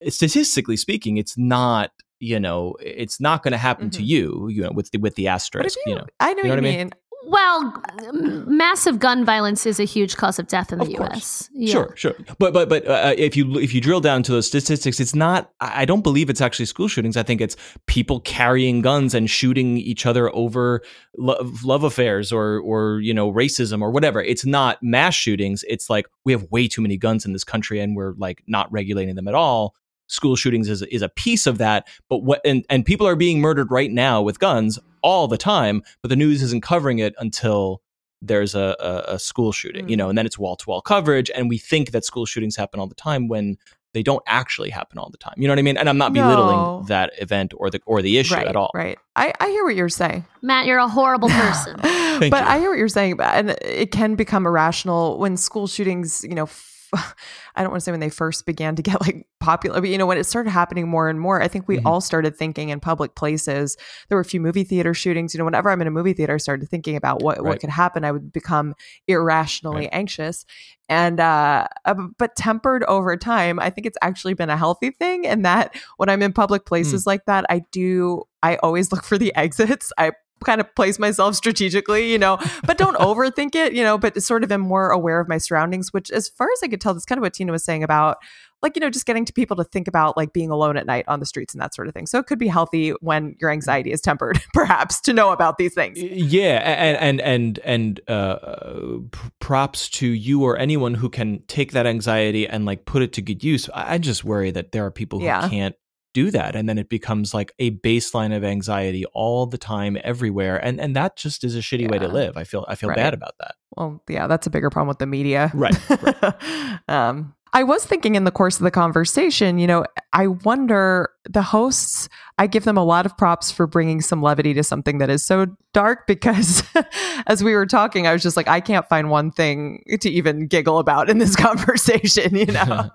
[0.09, 4.07] statistically speaking it's not you know it's not going to happen to Mhm.
[4.07, 6.55] you you know with the with the asterisk you, you know I know, You know
[6.55, 6.87] what what I you mean?
[6.87, 6.91] mean.
[7.27, 10.85] Well, m- massive gun violence is a huge cause of death in the.
[10.95, 11.49] U.S.
[11.53, 11.71] Yeah.
[11.71, 14.99] Sure, sure, but but but uh, if you if you drill down to those statistics,
[14.99, 15.51] it's not.
[15.59, 17.17] I I don't believe it's actually school shootings.
[17.17, 17.55] I think it's
[17.87, 20.81] people carrying guns and shooting each other over
[21.17, 24.21] love, love affairs or or you know racism or whatever.
[24.21, 25.65] It's not mass shootings.
[25.67, 28.71] It's like we have way too many guns in this country and we're like not
[28.71, 29.75] regulating them at all.
[30.07, 33.41] School shootings is is a piece of that, but what and and people are being
[33.41, 37.81] murdered right now with guns all the time, but the news isn't covering it until
[38.23, 40.09] there's a, a, a school shooting, you know, mm.
[40.09, 41.29] and then it's wall to wall coverage.
[41.35, 43.57] And we think that school shootings happen all the time when
[43.93, 45.35] they don't actually happen all the time.
[45.37, 45.77] You know what I mean?
[45.77, 46.83] And I'm not belittling No.
[46.87, 48.71] that event or the or the issue right, at all.
[48.73, 48.97] Right.
[49.15, 50.25] I, I hear what you're saying.
[50.41, 51.77] Matt, you're a horrible person.
[51.77, 52.33] but you.
[52.33, 56.43] I hear what you're saying, and it can become irrational when school shootings, you know,
[56.43, 56.74] f-
[57.55, 59.97] I don't want to say when they first began to get like popular, but you
[59.97, 61.83] know, when it started happening more and more, I think we Mhm.
[61.85, 63.77] all started thinking in public places.
[64.09, 65.33] There were a few movie theater shootings.
[65.33, 67.69] You know, whenever I'm in a movie theater, I started thinking about what, what could
[67.69, 68.03] happen.
[68.03, 68.73] I would become
[69.07, 69.89] irrationally Right.
[69.93, 70.45] anxious.
[70.89, 75.25] And, uh, uh, but tempered over time, I think it's actually been a healthy thing.
[75.25, 79.17] And that when I'm in public places like that, I do, I always look for
[79.17, 79.91] the exits.
[79.97, 80.11] I
[80.45, 84.43] kind of place myself strategically, you know, but don't overthink it, you know, but sort
[84.43, 87.05] of am more aware of my surroundings, which as far as I could tell, that's
[87.05, 88.17] kind of what Tina was saying about
[88.61, 91.05] like, you know, just getting to people to think about like being alone at night
[91.07, 92.07] on the streets and that sort of thing.
[92.07, 95.73] So it could be healthy when your anxiety is tempered, perhaps, to know about these
[95.75, 96.01] things.
[96.01, 98.97] Yeah, and and and and uh, uh,
[99.39, 103.21] props to you or anyone who can take that anxiety and like put it to
[103.21, 103.69] good use.
[103.71, 105.47] I, I just worry that there are people who Yeah.
[105.47, 105.75] can't
[106.15, 110.57] do that, and then it becomes like a baseline of anxiety all the time, everywhere,
[110.57, 112.37] and and that just is a shitty way to live.
[112.37, 112.95] I feel I feel Right.
[112.95, 113.53] bad about that.
[113.77, 115.51] Well, yeah, that's a bigger problem with the media.
[115.53, 115.77] Right,
[116.87, 121.41] um, I was thinking in the course of the conversation, you know, I wonder the
[121.41, 125.09] hosts, I give them a lot of props for bringing some levity to something that
[125.09, 126.63] is so dark because
[127.27, 130.47] as we were talking, I was just like, I can't find one thing to even
[130.47, 132.89] giggle about in this conversation, you know?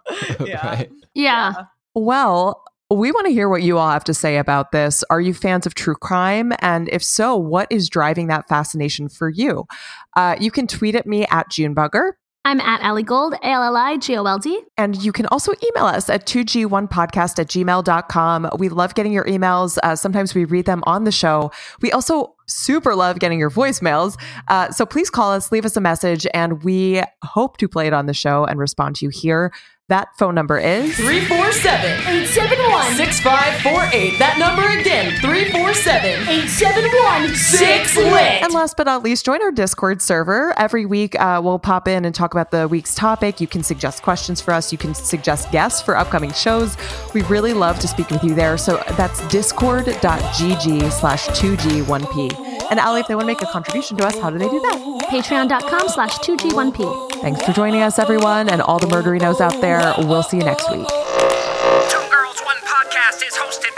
[0.45, 0.67] Yeah.
[0.67, 0.91] right.
[1.15, 1.53] Yeah.
[1.95, 5.05] Well, we want to hear what you all have to say about this.
[5.11, 6.53] Are you fans of true crime?
[6.61, 9.67] And if so, what is driving that fascination for you?
[10.17, 12.13] Uh, you can tweet at me at Junebugger.
[12.45, 14.63] I'm at Allie Gold, A L L I G O L D.
[14.79, 18.51] And you can also email us at 2g1podcast at gmail.com.
[18.59, 19.77] We love getting your emails.
[19.83, 21.53] Uh, sometimes we read them on the show.
[21.83, 24.19] We also super love getting your voicemails.
[24.49, 27.93] Uh, so please call us, leave us a message, and we hope to play it
[27.93, 29.53] on the show and respond to you here.
[29.91, 34.19] That phone number is 347 871 6548.
[34.21, 38.43] That number again 347 871 6 lit.
[38.45, 40.57] And last but not least, join our Discord server.
[40.57, 43.41] Every week, uh, we'll pop in and talk about the week's topic.
[43.41, 44.71] You can suggest questions for us.
[44.71, 46.77] You can suggest guests for upcoming shows.
[47.13, 48.59] We really love to speak with you there.
[48.59, 52.50] So that's discord.gg slash 2G1P.
[52.71, 54.61] And Ali, if they want to make a contribution to us, how do they do
[54.61, 55.07] that?
[55.11, 57.21] Patreon.com slash 2G1P.
[57.21, 59.95] Thanks for joining us, everyone, and all the murderinos out there.
[59.99, 60.87] We'll see you next week.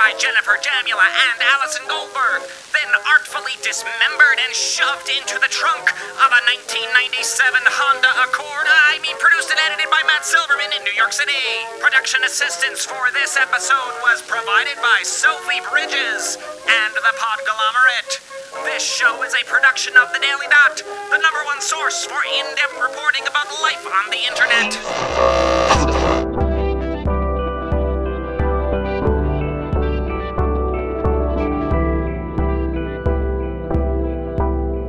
[0.03, 2.43] By Jennifer Jamula and Allison Goldberg,
[2.75, 6.43] then artfully dismembered and shoved into the trunk of a
[6.75, 7.23] 1997
[7.71, 8.67] Honda Accord.
[8.67, 11.39] I mean, produced and edited by Matt Silverman in New York City.
[11.79, 16.35] Production assistance for this episode was provided by Sophie Bridges
[16.67, 18.19] and the Podglomerate.
[18.67, 20.83] This show is a production of The Daily Dot,
[21.15, 26.42] the number one source for in depth reporting about life on the internet.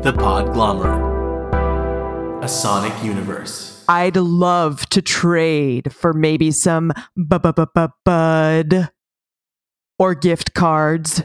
[0.04, 1.14] The Podglomerate.
[2.44, 3.86] A Sonic Universe.
[3.88, 8.90] I'd love to trade for maybe some bu- bu- bu- bu- bud
[9.98, 11.24] or gift cards.